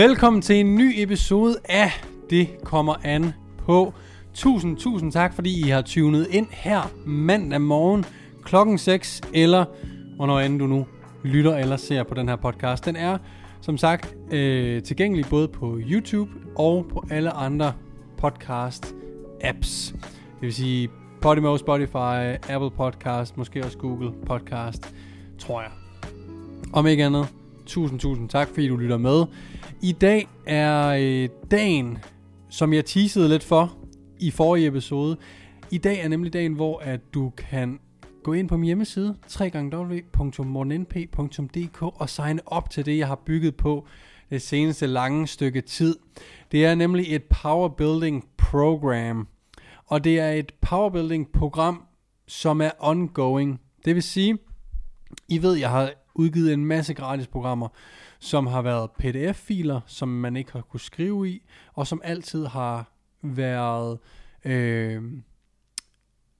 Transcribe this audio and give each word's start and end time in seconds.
Velkommen 0.00 0.42
til 0.42 0.56
en 0.56 0.74
ny 0.74 0.92
episode 0.96 1.56
af 1.64 1.90
Det 2.30 2.48
kommer 2.64 2.94
an 3.04 3.32
på. 3.58 3.94
Tusind, 4.34 4.76
tusind 4.76 5.12
tak, 5.12 5.34
fordi 5.34 5.66
I 5.66 5.68
har 5.68 5.82
tunet 5.82 6.26
ind 6.30 6.46
her 6.50 6.90
mandag 7.06 7.60
morgen 7.60 8.04
klokken 8.44 8.78
6, 8.78 9.20
eller 9.34 9.64
hvornår 10.16 10.40
end 10.40 10.58
du 10.58 10.66
nu 10.66 10.86
lytter 11.22 11.56
eller 11.56 11.76
ser 11.76 12.02
på 12.02 12.14
den 12.14 12.28
her 12.28 12.36
podcast. 12.36 12.84
Den 12.84 12.96
er, 12.96 13.18
som 13.60 13.78
sagt, 13.78 14.14
øh, 14.30 14.82
tilgængelig 14.82 15.24
både 15.30 15.48
på 15.48 15.78
YouTube 15.90 16.30
og 16.56 16.86
på 16.92 17.04
alle 17.10 17.30
andre 17.30 17.72
podcast-apps. 18.22 19.92
Det 19.92 20.40
vil 20.40 20.54
sige 20.54 20.88
Podimo, 21.20 21.56
Spotify, 21.56 22.36
Apple 22.48 22.70
Podcast, 22.76 23.36
måske 23.36 23.64
også 23.64 23.78
Google 23.78 24.12
Podcast, 24.26 24.94
tror 25.38 25.60
jeg. 25.60 25.70
Om 26.72 26.86
ikke 26.86 27.04
andet, 27.04 27.26
tusind, 27.70 28.00
tusind 28.00 28.28
tak, 28.28 28.48
fordi 28.48 28.68
du 28.68 28.76
lytter 28.76 28.98
med. 28.98 29.24
I 29.82 29.92
dag 29.92 30.28
er 30.46 30.88
øh, 30.88 31.28
dagen, 31.50 31.98
som 32.48 32.72
jeg 32.72 32.84
teasede 32.84 33.28
lidt 33.28 33.44
for 33.44 33.76
i 34.18 34.30
forrige 34.30 34.66
episode. 34.66 35.16
I 35.70 35.78
dag 35.78 36.00
er 36.00 36.08
nemlig 36.08 36.32
dagen, 36.32 36.52
hvor 36.52 36.78
at 36.78 37.00
du 37.14 37.32
kan 37.36 37.80
gå 38.22 38.32
ind 38.32 38.48
på 38.48 38.56
min 38.56 38.66
hjemmeside, 38.66 39.16
www.mornenp.dk 39.40 41.82
og 41.82 42.08
signe 42.08 42.40
op 42.46 42.70
til 42.70 42.86
det, 42.86 42.98
jeg 42.98 43.06
har 43.06 43.20
bygget 43.26 43.56
på 43.56 43.86
det 44.30 44.42
seneste 44.42 44.86
lange 44.86 45.26
stykke 45.26 45.60
tid. 45.60 45.96
Det 46.52 46.66
er 46.66 46.74
nemlig 46.74 47.14
et 47.14 47.24
power 47.24 47.68
building 47.68 48.28
program, 48.36 49.28
og 49.86 50.04
det 50.04 50.18
er 50.18 50.30
et 50.30 50.52
power 50.60 50.90
building 50.90 51.32
program, 51.32 51.82
som 52.28 52.60
er 52.60 52.70
ongoing. 52.78 53.60
Det 53.84 53.94
vil 53.94 54.02
sige, 54.02 54.38
I 55.28 55.42
ved, 55.42 55.54
jeg 55.54 55.70
har 55.70 55.92
udgivet 56.20 56.52
en 56.52 56.64
masse 56.64 56.94
gratis 56.94 57.26
programmer, 57.26 57.68
som 58.18 58.46
har 58.46 58.62
været 58.62 58.90
pdf-filer, 58.98 59.80
som 59.86 60.08
man 60.08 60.36
ikke 60.36 60.52
har 60.52 60.60
kunne 60.60 60.80
skrive 60.80 61.28
i, 61.28 61.42
og 61.72 61.86
som 61.86 62.00
altid 62.04 62.46
har 62.46 62.92
været 63.22 63.98
øh, 64.44 65.02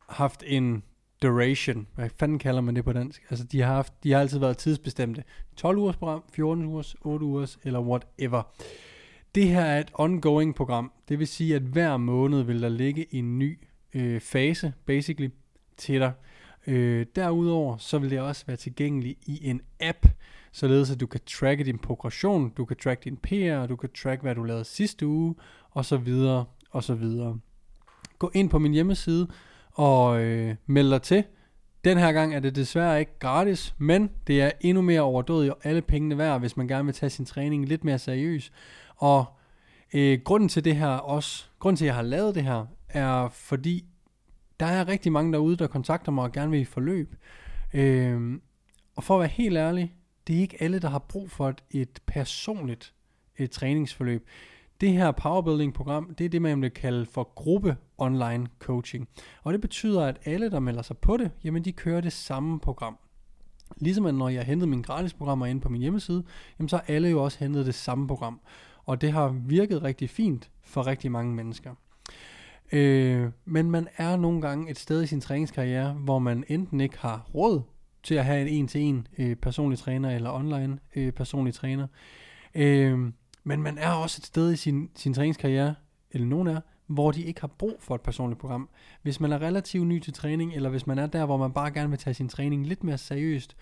haft 0.09 0.45
en 0.47 0.83
duration. 1.23 1.87
Hvad 1.95 2.11
fanden 2.17 2.39
kalder 2.39 2.61
man 2.61 2.77
det 2.77 2.85
på 2.85 2.93
dansk? 2.93 3.23
Altså, 3.31 3.45
de 3.45 3.61
har, 3.61 3.75
haft, 3.75 3.93
de 4.05 4.13
har 4.13 4.21
altid 4.21 4.39
været 4.39 4.57
tidsbestemte. 4.57 5.25
12 5.57 5.79
ugers 5.79 5.97
program, 5.97 6.25
14 6.33 6.65
ugers, 6.65 6.97
8 7.01 7.27
ugers, 7.27 7.59
eller 7.65 7.81
whatever. 7.81 8.43
Det 9.35 9.49
her 9.49 9.61
er 9.61 9.81
et 9.81 9.91
ongoing 9.95 10.55
program. 10.55 10.93
Det 11.09 11.19
vil 11.19 11.27
sige, 11.27 11.57
at 11.57 11.63
hver 11.63 11.97
måned 11.97 12.43
vil 12.43 12.63
der 12.63 12.69
ligge 12.69 13.15
en 13.15 13.39
ny 13.39 13.59
øh, 13.95 14.21
fase, 14.21 14.73
basically, 14.87 15.31
til 15.77 16.01
dig. 16.01 16.13
Øh, 16.67 17.07
derudover 17.17 17.77
så 17.77 17.99
vil 17.99 18.11
det 18.11 18.21
også 18.21 18.47
være 18.47 18.57
tilgængelig 18.57 19.17
i 19.27 19.49
en 19.49 19.61
app, 19.81 20.07
således 20.53 20.91
at 20.91 21.01
du 21.01 21.07
kan 21.07 21.21
tracke 21.27 21.65
din 21.65 21.79
progression, 21.79 22.51
du 22.51 22.65
kan 22.65 22.77
tracke 22.77 23.05
din 23.05 23.17
PR, 23.17 23.67
du 23.67 23.77
kan 23.77 23.89
tracke 24.03 24.23
hvad 24.23 24.35
du 24.35 24.43
lavede 24.43 24.65
sidste 24.65 25.07
uge, 25.07 25.35
og 25.71 25.85
så 25.85 25.97
videre, 25.97 26.45
og 26.71 26.85
så 26.85 26.95
videre. 26.95 27.39
Gå 28.19 28.31
ind 28.35 28.51
på 28.51 28.59
min 28.59 28.73
hjemmeside 28.73 29.29
og 29.71 30.21
øh, 30.21 30.55
meld 30.67 30.91
dig 30.91 31.03
til. 31.03 31.25
Den 31.85 31.99
her 31.99 32.13
gang 32.13 32.35
er 32.35 32.41
det 32.41 32.57
desværre 32.57 33.01
ikke 33.01 33.19
gratis, 33.19 33.75
men 33.79 34.11
det 34.27 34.43
er 34.43 34.51
endnu 34.61 34.83
mere 34.83 35.01
overdådigt 35.01 35.53
og 35.53 35.59
alle 35.65 35.83
pengene 35.83 36.19
værd, 36.19 36.41
hvis 36.41 36.57
man 36.57 36.69
gerne 36.69 36.85
vil 36.85 36.95
tage 36.95 37.11
sin 37.11 37.25
træning 37.25 37.69
lidt 37.69 37.85
mere 37.85 37.99
seriøs. 37.99 38.53
Og 38.97 39.25
øh, 39.95 40.19
grunden 40.25 40.49
til 40.49 40.65
det 40.65 40.77
her 40.77 40.89
også, 40.89 41.45
grunden 41.59 41.77
til 41.77 41.85
at 41.85 41.87
jeg 41.87 41.95
har 41.95 42.03
lavet 42.03 42.35
det 42.35 42.45
her, 42.45 42.67
er 42.89 43.29
fordi 43.29 43.85
der 44.61 44.67
er 44.67 44.89
rigtig 44.89 45.13
mange 45.13 45.33
derude, 45.33 45.57
der 45.57 45.67
kontakter 45.67 46.13
mig 46.13 46.25
og 46.25 46.33
gerne 46.33 46.51
vil 46.51 46.61
i 46.61 46.65
forløb. 46.65 47.17
Øh, 47.75 48.41
og 48.97 49.05
for 49.05 49.15
at 49.15 49.21
være 49.21 49.29
helt 49.29 49.57
ærlig, 49.57 49.95
det 50.27 50.37
er 50.37 50.41
ikke 50.41 50.63
alle, 50.63 50.79
der 50.79 50.89
har 50.89 50.99
brug 50.99 51.31
for 51.31 51.49
et, 51.49 51.63
et 51.71 52.01
personligt 52.07 52.95
et 53.45 53.51
træningsforløb. 53.51 54.27
Det 54.81 54.93
her 54.93 55.13
powerbuilding-program, 55.13 56.15
det 56.15 56.25
er 56.25 56.29
det, 56.29 56.43
man 56.43 56.63
vil 56.63 56.71
kalde 56.71 57.07
for 57.07 57.33
gruppe 57.35 57.77
online 57.99 58.47
coaching. 58.59 59.09
Og 59.43 59.53
det 59.53 59.61
betyder, 59.61 60.07
at 60.07 60.19
alle, 60.25 60.51
der 60.51 60.61
melder 60.61 60.83
sig 60.83 60.99
på 60.99 61.17
det, 61.17 61.31
jamen 61.45 61.65
de 61.65 61.73
kører 61.73 62.01
det 62.01 62.13
samme 62.13 62.61
program. 62.61 62.99
Ligesom 63.77 64.07
at 64.07 64.15
når 64.15 64.29
jeg 64.29 64.45
hentede 64.45 64.71
mine 64.71 64.83
gratis 64.83 65.15
programmer 65.15 65.47
ind 65.47 65.61
på 65.61 65.69
min 65.69 65.81
hjemmeside, 65.81 66.25
jamen 66.59 66.69
så 66.69 66.77
har 66.77 66.85
alle 66.89 67.09
jo 67.09 67.25
også 67.25 67.39
hentet 67.39 67.67
det 67.67 67.75
samme 67.75 68.09
program. 68.09 68.41
Og 68.85 69.01
det 69.01 69.13
har 69.13 69.29
virket 69.29 69.83
rigtig 69.83 70.11
fint 70.11 70.51
for 70.63 70.87
rigtig 70.87 71.13
mange 71.13 71.35
mennesker. 71.35 71.75
Øh, 72.73 73.29
men 73.45 73.71
man 73.71 73.89
er 73.97 74.17
nogle 74.17 74.41
gange 74.41 74.71
et 74.71 74.79
sted 74.79 75.03
i 75.03 75.07
sin 75.07 75.21
træningskarriere, 75.21 75.93
hvor 75.93 76.19
man 76.19 76.45
enten 76.49 76.81
ikke 76.81 76.99
har 76.99 77.31
råd 77.35 77.63
til 78.03 78.15
at 78.15 78.25
have 78.25 78.41
en 78.41 78.49
en-til-en 78.49 79.07
øh, 79.19 79.37
personlig 79.37 79.79
træner 79.79 80.11
eller 80.11 80.33
online 80.33 80.79
øh, 80.97 81.13
personlig 81.13 81.55
træner. 81.55 81.87
Øh, 82.55 82.99
men 83.45 83.63
man 83.63 83.79
er 83.79 83.91
også 83.91 84.21
et 84.21 84.27
sted 84.27 84.53
i 84.53 84.57
sin, 84.57 84.91
sin 84.97 85.15
træningskarriere, 85.15 85.75
eller 86.11 86.27
nogen 86.27 86.49
er, 86.49 86.61
hvor 86.87 87.11
de 87.11 87.23
ikke 87.23 87.41
har 87.41 87.49
brug 87.49 87.77
for 87.81 87.95
et 87.95 88.01
personligt 88.01 88.41
program. 88.41 88.69
Hvis 89.03 89.21
man 89.21 89.33
er 89.33 89.43
relativt 89.43 89.87
ny 89.87 90.01
til 90.01 90.13
træning, 90.13 90.55
eller 90.55 90.71
hvis 90.71 90.87
man 90.87 90.99
er 90.99 91.07
der, 91.07 91.27
hvor 91.27 91.37
man 91.37 91.53
bare 91.53 91.71
gerne 91.71 91.91
vil 91.91 91.99
tage 91.99 92.15
sin 92.15 92.29
træning 92.29 92.67
lidt 92.67 92.85
mere 92.85 92.99
seriøst, 92.99 93.57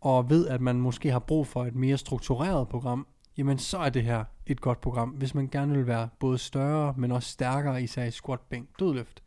og 0.00 0.30
ved, 0.30 0.48
at 0.48 0.60
man 0.60 0.76
måske 0.76 1.10
har 1.10 1.18
brug 1.18 1.46
for 1.46 1.64
et 1.64 1.74
mere 1.74 1.98
struktureret 1.98 2.68
program, 2.68 3.06
jamen 3.38 3.58
så 3.58 3.78
er 3.78 3.88
det 3.88 4.02
her 4.02 4.24
et 4.46 4.60
godt 4.60 4.80
program, 4.80 5.08
hvis 5.08 5.34
man 5.34 5.48
gerne 5.48 5.74
vil 5.74 5.86
være 5.86 6.08
både 6.18 6.38
større, 6.38 6.94
men 6.96 7.12
også 7.12 7.28
stærkere, 7.28 7.82
især 7.82 8.04
i 8.04 8.10
squat, 8.10 8.40
bænk, 8.40 8.68
dødløft. 8.78 9.22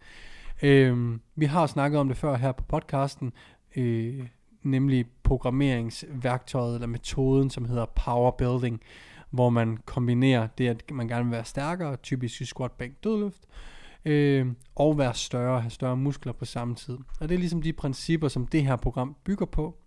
Øhm, 0.61 1.21
vi 1.35 1.45
har 1.45 1.67
snakket 1.67 1.99
om 1.99 2.07
det 2.07 2.17
før 2.17 2.35
her 2.35 2.51
på 2.51 2.63
podcasten, 2.63 3.33
øh, 3.75 4.27
nemlig 4.63 5.05
programmeringsværktøjet 5.23 6.75
eller 6.75 6.87
metoden, 6.87 7.49
som 7.49 7.65
hedder 7.65 7.85
power 7.85 8.31
building, 8.31 8.81
hvor 9.29 9.49
man 9.49 9.77
kombinerer 9.85 10.47
det, 10.57 10.67
at 10.67 10.91
man 10.91 11.07
gerne 11.07 11.23
vil 11.23 11.31
være 11.31 11.45
stærkere, 11.45 11.95
typisk 11.95 12.41
i 12.41 12.45
squat, 12.45 12.71
bænk, 12.71 13.03
dødløft, 13.03 13.41
øh, 14.05 14.47
og 14.75 14.97
være 14.97 15.13
større, 15.13 15.61
have 15.61 15.71
større 15.71 15.97
muskler 15.97 16.33
på 16.33 16.45
samme 16.45 16.75
tid. 16.75 16.97
Og 17.19 17.29
det 17.29 17.35
er 17.35 17.39
ligesom 17.39 17.61
de 17.61 17.73
principper, 17.73 18.27
som 18.27 18.47
det 18.47 18.63
her 18.63 18.75
program 18.75 19.15
bygger 19.23 19.45
på. 19.45 19.77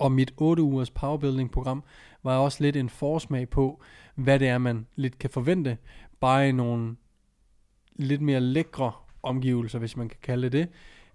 Og 0.00 0.12
mit 0.12 0.34
8 0.36 0.62
ugers 0.62 0.90
powerbuilding 0.90 1.50
program 1.50 1.82
var 2.22 2.36
også 2.36 2.62
lidt 2.62 2.76
en 2.76 2.88
forsmag 2.88 3.48
på, 3.48 3.80
hvad 4.14 4.38
det 4.38 4.48
er, 4.48 4.58
man 4.58 4.86
lidt 4.96 5.18
kan 5.18 5.30
forvente, 5.30 5.78
bare 6.20 6.48
i 6.48 6.52
nogle 6.52 6.96
lidt 7.96 8.20
mere 8.20 8.40
lækre 8.40 8.92
omgivelser, 9.22 9.78
hvis 9.78 9.96
man 9.96 10.08
kan 10.08 10.18
kalde 10.22 10.50
det 10.50 10.52
det, 10.52 10.68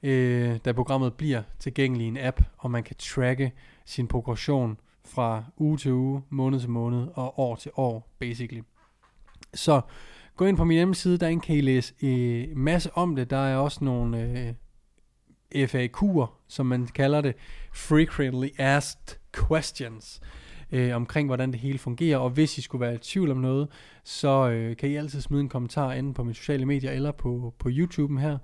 øh, 0.09 0.57
da 0.66 0.72
programmet 0.72 1.13
bliver 1.13 1.44
tilgængelig 1.59 2.06
i 2.06 2.07
en 2.07 2.18
app, 2.18 2.41
og 2.57 2.72
man 2.72 2.84
kan 2.84 2.95
tracke 3.00 3.53
sin 3.85 4.07
progression 4.07 4.78
fra 5.06 5.44
uge 5.57 5.78
til 5.78 5.91
uge, 5.91 6.22
måned 6.29 6.59
til 6.59 6.69
måned 6.69 7.07
og 7.13 7.40
år 7.40 7.56
til 7.56 7.72
år, 7.75 8.16
basically. 8.19 8.62
Så 9.53 9.81
gå 10.35 10.45
ind 10.45 10.57
på 10.57 10.63
min 10.63 10.75
hjemmeside, 10.75 11.18
der 11.18 11.40
kan 11.40 11.56
I 11.56 11.62
læse 11.62 11.94
en 12.00 12.50
øh, 12.50 12.57
masse 12.57 12.97
om 12.97 13.16
det. 13.16 13.29
Der 13.29 13.38
er 13.38 13.57
også 13.57 13.84
nogle 13.84 14.22
øh, 14.22 14.53
FAQ'er, 15.56 16.25
som 16.47 16.66
man 16.66 16.88
kalder 16.88 17.22
det, 17.22 17.35
Frequently 17.73 18.47
Asked 18.57 19.17
Questions, 19.33 20.22
øh, 20.72 20.95
omkring 20.95 21.28
hvordan 21.28 21.51
det 21.51 21.59
hele 21.59 21.79
fungerer. 21.79 22.17
Og 22.17 22.29
hvis 22.29 22.57
I 22.57 22.61
skulle 22.61 22.81
være 22.81 22.95
i 22.95 22.97
tvivl 22.97 23.31
om 23.31 23.38
noget, 23.38 23.67
så 24.03 24.50
øh, 24.50 24.78
kan 24.78 24.89
I 24.89 24.95
altid 24.95 25.22
smide 25.22 25.41
en 25.41 25.50
kommentar 25.50 25.94
inde 25.94 26.13
på 26.13 26.23
mine 26.23 26.35
sociale 26.35 26.66
medier 26.66 26.91
eller 26.91 27.11
på, 27.11 27.53
på 27.59 27.69
YouTube'en 27.69 28.19
her. 28.19 28.38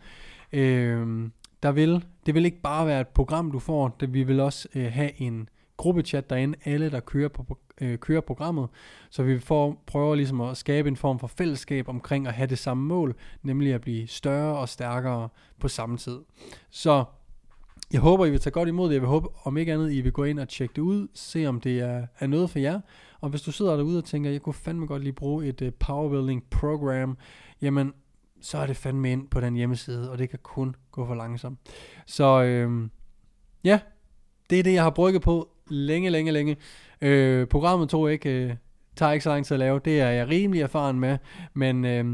Øh, 0.53 1.29
der 1.63 1.71
vil, 1.71 2.05
det 2.25 2.35
vil 2.35 2.45
ikke 2.45 2.61
bare 2.61 2.87
være 2.87 3.01
et 3.01 3.07
program, 3.07 3.51
du 3.51 3.59
får, 3.59 3.95
det, 3.99 4.13
vi 4.13 4.23
vil 4.23 4.39
også 4.39 4.67
øh, 4.75 4.91
have 4.91 5.21
en 5.21 5.49
gruppechat 5.81 6.29
derinde, 6.29 6.57
alle 6.65 6.91
der 6.91 6.99
kører, 6.99 7.29
på, 7.29 7.57
øh, 7.81 7.97
kører 7.97 8.21
programmet, 8.21 8.69
så 9.09 9.23
vi 9.23 9.39
får, 9.39 9.83
prøver 9.85 10.15
ligesom 10.15 10.41
at 10.41 10.57
skabe 10.57 10.87
en 10.87 10.95
form 10.95 11.19
for 11.19 11.27
fællesskab 11.27 11.89
omkring 11.89 12.27
at 12.27 12.33
have 12.33 12.47
det 12.47 12.57
samme 12.57 12.83
mål, 12.83 13.15
nemlig 13.43 13.73
at 13.73 13.81
blive 13.81 14.07
større 14.07 14.57
og 14.57 14.69
stærkere 14.69 15.29
på 15.59 15.67
samme 15.67 15.97
tid. 15.97 16.19
Så 16.69 17.03
jeg 17.93 18.01
håber, 18.01 18.25
I 18.25 18.29
vil 18.29 18.39
tage 18.39 18.51
godt 18.51 18.69
imod 18.69 18.87
det. 18.87 18.93
Jeg 18.93 19.01
vil 19.01 19.09
håbe, 19.09 19.27
om 19.43 19.57
ikke 19.57 19.73
andet, 19.73 19.93
I 19.93 20.01
vil 20.01 20.11
gå 20.11 20.23
ind 20.23 20.39
og 20.39 20.49
tjekke 20.49 20.73
det 20.73 20.81
ud, 20.81 21.07
se 21.13 21.45
om 21.45 21.61
det 21.61 21.79
er, 21.79 22.07
er 22.19 22.27
noget 22.27 22.49
for 22.49 22.59
jer. 22.59 22.79
Og 23.21 23.29
hvis 23.29 23.41
du 23.41 23.51
sidder 23.51 23.75
derude 23.75 23.97
og 23.97 24.05
tænker, 24.05 24.29
jeg 24.29 24.41
kunne 24.41 24.53
fandme 24.53 24.85
godt 24.85 25.03
lige 25.03 25.13
bruge 25.13 25.45
et 25.45 25.61
uh, 25.61 25.67
powerbuilding 25.79 26.43
program, 26.49 27.17
jamen, 27.61 27.93
så 28.41 28.57
er 28.57 28.67
det 28.67 28.77
fandme 28.77 29.11
ind 29.11 29.27
på 29.27 29.41
den 29.41 29.55
hjemmeside, 29.55 30.11
og 30.11 30.17
det 30.17 30.29
kan 30.29 30.39
kun 30.43 30.75
gå 30.91 31.05
for 31.05 31.15
langsomt. 31.15 31.59
Så 32.05 32.43
øh, 32.43 32.89
ja, 33.63 33.79
det 34.49 34.59
er 34.59 34.63
det, 34.63 34.73
jeg 34.73 34.83
har 34.83 34.89
brygget 34.89 35.21
på 35.21 35.49
længe, 35.69 36.09
længe, 36.09 36.31
længe. 36.31 36.57
Øh, 37.01 37.47
programmet 37.47 37.89
tog 37.89 38.11
ikke, 38.11 38.29
øh, 38.29 38.55
tager 38.95 39.11
ikke 39.11 39.23
så 39.23 39.29
lang 39.29 39.45
tid 39.45 39.55
at 39.55 39.59
lave, 39.59 39.79
det 39.85 40.01
er 40.01 40.09
jeg 40.09 40.27
rimelig 40.27 40.61
erfaren 40.61 40.99
med, 40.99 41.17
men 41.53 41.85
øh, 41.85 42.05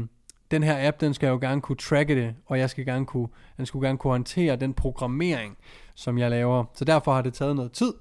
den 0.50 0.62
her 0.62 0.88
app, 0.88 1.00
den 1.00 1.14
skal 1.14 1.28
jo 1.28 1.38
gerne 1.40 1.60
kunne 1.60 1.76
tracke 1.76 2.14
det, 2.14 2.34
og 2.46 2.58
jeg 2.58 2.70
skal 2.70 2.84
gerne 2.86 3.06
kunne, 3.06 3.28
den 3.56 3.66
skulle 3.66 3.86
gerne 3.86 3.98
kunne 3.98 4.10
håndtere 4.10 4.56
den 4.56 4.74
programmering, 4.74 5.56
som 5.94 6.18
jeg 6.18 6.30
laver. 6.30 6.64
Så 6.74 6.84
derfor 6.84 7.12
har 7.12 7.22
det 7.22 7.34
taget 7.34 7.56
noget 7.56 7.72
tid 7.72 7.92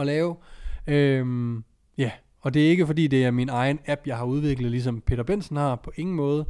at 0.00 0.06
lave. 0.06 0.36
Øh, 0.86 1.56
ja, 1.98 2.10
og 2.40 2.54
det 2.54 2.64
er 2.66 2.70
ikke 2.70 2.86
fordi, 2.86 3.06
det 3.06 3.24
er 3.24 3.30
min 3.30 3.48
egen 3.48 3.78
app, 3.86 4.06
jeg 4.06 4.16
har 4.16 4.24
udviklet, 4.24 4.70
ligesom 4.70 5.00
Peter 5.00 5.22
Benson 5.22 5.56
har, 5.56 5.76
på 5.76 5.92
ingen 5.96 6.16
måde. 6.16 6.46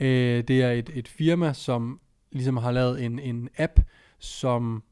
Øh, 0.00 0.44
det 0.48 0.62
er 0.62 0.70
et, 0.70 0.90
et 0.94 1.08
firma, 1.08 1.52
som 1.52 2.00
ligesom 2.32 2.56
har 2.56 2.72
lavet 2.72 3.04
en, 3.04 3.18
en 3.18 3.48
app, 3.58 3.80
som 4.18 4.82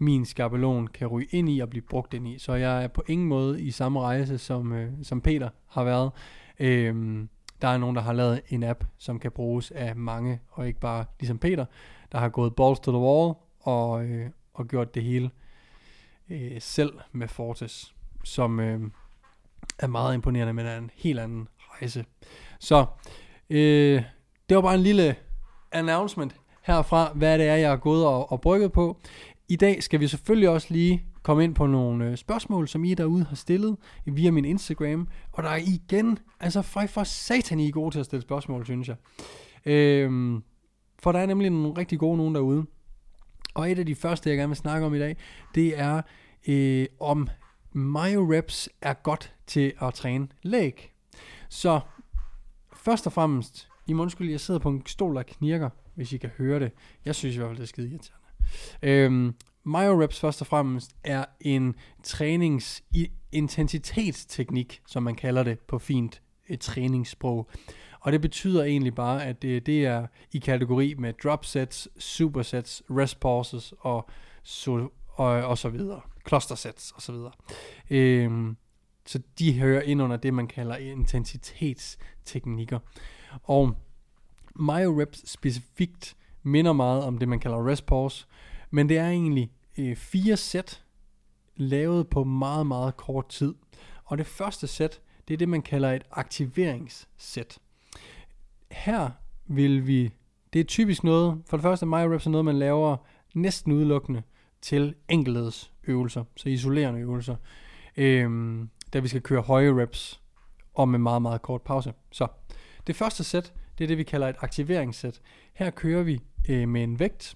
min 0.00 0.24
skabelon 0.24 0.86
kan 0.86 1.06
ryge 1.06 1.28
ind 1.30 1.48
i 1.48 1.60
og 1.60 1.70
blive 1.70 1.82
brugt 1.82 2.14
ind 2.14 2.28
i. 2.28 2.38
Så 2.38 2.54
jeg 2.54 2.84
er 2.84 2.88
på 2.88 3.02
ingen 3.06 3.28
måde 3.28 3.62
i 3.62 3.70
samme 3.70 4.00
rejse, 4.00 4.38
som, 4.38 4.72
øh, 4.72 4.92
som 5.02 5.20
Peter 5.20 5.48
har 5.66 5.84
været. 5.84 6.10
Øhm, 6.60 7.28
der 7.62 7.68
er 7.68 7.78
nogen, 7.78 7.96
der 7.96 8.02
har 8.02 8.12
lavet 8.12 8.40
en 8.48 8.62
app, 8.62 8.84
som 8.98 9.18
kan 9.18 9.30
bruges 9.30 9.70
af 9.70 9.96
mange, 9.96 10.40
og 10.50 10.66
ikke 10.66 10.80
bare 10.80 11.04
ligesom 11.20 11.38
Peter, 11.38 11.64
der 12.12 12.18
har 12.18 12.28
gået 12.28 12.54
balls 12.54 12.80
to 12.80 12.92
the 12.92 13.00
wall 13.00 13.34
og, 13.60 14.04
øh, 14.04 14.30
og 14.54 14.68
gjort 14.68 14.94
det 14.94 15.02
hele 15.02 15.30
øh, 16.30 16.60
selv 16.60 16.92
med 17.12 17.28
Fortis, 17.28 17.94
som 18.24 18.60
øh, 18.60 18.80
er 19.78 19.86
meget 19.86 20.14
imponerende, 20.14 20.52
men 20.52 20.66
er 20.66 20.78
en 20.78 20.90
helt 20.94 21.20
anden 21.20 21.48
rejse. 21.58 22.04
Så 22.58 22.86
øh, 23.50 24.02
det 24.48 24.56
var 24.56 24.62
bare 24.62 24.74
en 24.74 24.80
lille 24.80 25.16
announcement 25.72 26.36
herfra, 26.62 27.12
hvad 27.14 27.38
det 27.38 27.46
er, 27.46 27.56
jeg 27.56 27.70
har 27.70 27.76
gået 27.76 28.06
og, 28.06 28.32
og 28.32 28.40
brygget 28.40 28.72
på. 28.72 29.00
I 29.48 29.56
dag 29.56 29.82
skal 29.82 30.00
vi 30.00 30.08
selvfølgelig 30.08 30.48
også 30.48 30.66
lige 30.70 31.04
komme 31.22 31.44
ind 31.44 31.54
på 31.54 31.66
nogle 31.66 32.10
øh, 32.10 32.16
spørgsmål, 32.16 32.68
som 32.68 32.84
I 32.84 32.94
derude 32.94 33.24
har 33.24 33.36
stillet 33.36 33.76
via 34.04 34.30
min 34.30 34.44
Instagram. 34.44 35.08
Og 35.32 35.42
der 35.42 35.48
er 35.48 35.56
igen, 35.56 36.18
altså 36.40 36.62
for, 36.62 36.86
for 36.86 37.04
satan, 37.04 37.60
I 37.60 37.68
er 37.68 37.72
gode 37.72 37.94
til 37.94 38.00
at 38.00 38.06
stille 38.06 38.22
spørgsmål, 38.22 38.64
synes 38.64 38.88
jeg. 38.88 38.96
Øhm, 39.66 40.42
for 40.98 41.12
der 41.12 41.18
er 41.18 41.26
nemlig 41.26 41.50
nogle 41.50 41.78
rigtig 41.78 41.98
gode 41.98 42.16
nogen 42.16 42.34
derude. 42.34 42.66
Og 43.54 43.70
et 43.70 43.78
af 43.78 43.86
de 43.86 43.94
første, 43.94 44.30
jeg 44.30 44.36
gerne 44.36 44.48
vil 44.48 44.56
snakke 44.56 44.86
om 44.86 44.94
i 44.94 44.98
dag, 44.98 45.16
det 45.54 45.78
er 45.78 46.02
øh, 46.48 46.86
om 47.00 47.28
MyoReps 47.72 48.68
er 48.82 48.94
godt 48.94 49.34
til 49.46 49.72
at 49.80 49.94
træne 49.94 50.28
læg. 50.42 50.92
Så 51.48 51.80
først 52.72 53.06
og 53.06 53.12
fremmest, 53.12 53.68
I 53.86 53.92
må 53.92 54.02
undskylde, 54.02 54.32
jeg 54.32 54.40
sidder 54.40 54.60
på 54.60 54.68
en 54.68 54.86
stol, 54.86 55.14
der 55.14 55.22
knirker, 55.22 55.70
hvis 55.94 56.12
I 56.12 56.16
kan 56.16 56.30
høre 56.38 56.60
det. 56.60 56.72
Jeg 57.04 57.14
synes 57.14 57.34
i 57.34 57.38
hvert 57.38 57.48
fald, 57.48 57.56
det 57.56 57.62
er 57.62 57.66
skide 57.66 57.88
irriterende. 57.88 58.27
Øhm, 58.82 59.34
MyoReps 59.64 60.20
først 60.20 60.40
og 60.40 60.46
fremmest 60.46 60.90
er 61.04 61.24
en 61.40 61.74
træningsintensitetsteknik, 62.02 64.80
som 64.86 65.02
man 65.02 65.14
kalder 65.14 65.42
det 65.42 65.60
på 65.60 65.78
fint 65.78 66.22
et 66.48 66.60
træningssprog. 66.60 67.50
Og 68.00 68.12
det 68.12 68.20
betyder 68.20 68.64
egentlig 68.64 68.94
bare, 68.94 69.24
at 69.24 69.42
det, 69.42 69.66
det 69.66 69.86
er 69.86 70.06
i 70.32 70.38
kategori 70.38 70.94
med 70.98 71.12
drop 71.22 71.44
sets, 71.44 71.88
supersets, 71.98 72.82
rest 72.90 73.20
pauses 73.20 73.74
og 73.78 74.08
så, 74.42 74.88
og, 75.08 75.26
og 75.26 75.58
så 75.58 75.68
videre. 75.68 76.00
Cluster 76.28 76.54
sets 76.54 76.90
og 76.90 77.02
så 77.02 77.12
videre. 77.12 77.32
Øhm, 77.90 78.56
så 79.06 79.20
de 79.38 79.58
hører 79.58 79.82
ind 79.82 80.02
under 80.02 80.16
det, 80.16 80.34
man 80.34 80.46
kalder 80.46 80.76
intensitetsteknikker. 80.76 82.78
Og 83.42 83.74
MyoReps 84.54 85.30
specifikt 85.30 86.16
minder 86.48 86.72
meget 86.72 87.04
om 87.04 87.18
det, 87.18 87.28
man 87.28 87.40
kalder 87.40 87.68
rest 87.68 87.86
pause, 87.86 88.26
men 88.70 88.88
det 88.88 88.98
er 88.98 89.08
egentlig 89.08 89.52
øh, 89.78 89.96
fire 89.96 90.36
sæt, 90.36 90.84
lavet 91.56 92.08
på 92.08 92.24
meget, 92.24 92.66
meget 92.66 92.96
kort 92.96 93.28
tid. 93.28 93.54
Og 94.04 94.18
det 94.18 94.26
første 94.26 94.66
sæt, 94.66 95.00
det 95.28 95.34
er 95.34 95.38
det, 95.38 95.48
man 95.48 95.62
kalder 95.62 95.92
et 95.92 96.04
aktiveringssæt. 96.10 97.58
Her 98.70 99.10
vil 99.46 99.86
vi, 99.86 100.12
det 100.52 100.60
er 100.60 100.64
typisk 100.64 101.04
noget, 101.04 101.42
for 101.46 101.56
det 101.56 101.62
første, 101.62 101.86
my 101.86 101.94
reps 101.94 102.26
er 102.26 102.30
noget, 102.30 102.44
man 102.44 102.58
laver 102.58 102.96
næsten 103.34 103.72
udelukkende 103.72 104.22
til 104.60 104.94
øvelser, 105.86 106.24
så 106.36 106.48
isolerende 106.48 107.00
øvelser, 107.00 107.36
øhm, 107.96 108.70
da 108.92 108.98
vi 108.98 109.08
skal 109.08 109.22
køre 109.22 109.42
høje 109.42 109.82
reps 109.82 110.20
og 110.74 110.88
med 110.88 110.98
meget, 110.98 111.22
meget 111.22 111.42
kort 111.42 111.62
pause. 111.62 111.92
Så 112.10 112.26
det 112.86 112.96
første 112.96 113.24
sæt, 113.24 113.52
det 113.78 113.84
er 113.84 113.88
det, 113.88 113.98
vi 113.98 114.02
kalder 114.02 114.28
et 114.28 114.36
aktiveringssæt. 114.40 115.20
Her 115.54 115.70
kører 115.70 116.02
vi 116.02 116.20
øh, 116.48 116.68
med 116.68 116.82
en 116.84 116.98
vægt, 116.98 117.34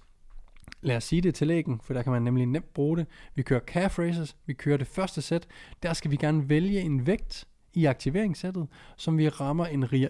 lad 0.81 0.97
os 0.97 1.03
sige 1.03 1.21
det 1.21 1.35
til 1.35 1.47
lægen, 1.47 1.79
for 1.83 1.93
der 1.93 2.01
kan 2.01 2.11
man 2.11 2.21
nemlig 2.21 2.45
nemt 2.45 2.73
bruge 2.73 2.97
det. 2.97 3.07
Vi 3.35 3.41
kører 3.41 3.59
calf 3.59 3.99
raises, 3.99 4.37
vi 4.45 4.53
kører 4.53 4.77
det 4.77 4.87
første 4.87 5.21
sæt. 5.21 5.47
Der 5.83 5.93
skal 5.93 6.11
vi 6.11 6.15
gerne 6.15 6.49
vælge 6.49 6.81
en 6.81 7.07
vægt 7.07 7.47
i 7.73 7.85
aktiveringssættet, 7.85 8.67
som 8.97 9.17
vi 9.17 9.29
rammer 9.29 9.65
en 9.65 9.93
riger 9.93 10.09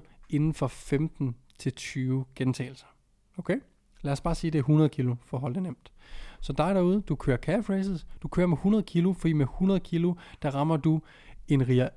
1-0 0.00 0.08
inden 0.30 0.54
for 0.54 0.66
15-20 2.22 2.32
gentagelser. 2.34 2.86
Okay? 3.38 3.56
Lad 4.02 4.12
os 4.12 4.20
bare 4.20 4.34
sige, 4.34 4.48
at 4.48 4.52
det 4.52 4.58
er 4.58 4.62
100 4.62 4.88
kilo 4.88 5.16
for 5.24 5.36
at 5.36 5.40
holde 5.40 5.54
det 5.54 5.62
nemt. 5.62 5.92
Så 6.40 6.52
dig 6.52 6.74
derude, 6.74 7.00
du 7.00 7.14
kører 7.14 7.36
calf 7.36 7.70
raises, 7.70 8.06
du 8.22 8.28
kører 8.28 8.46
med 8.46 8.56
100 8.56 8.84
kilo, 8.84 9.12
fordi 9.12 9.32
med 9.32 9.46
100 9.46 9.80
kilo, 9.80 10.14
der 10.42 10.50
rammer 10.50 10.76
du 10.76 11.00
en 11.48 11.68
riger 11.68 11.88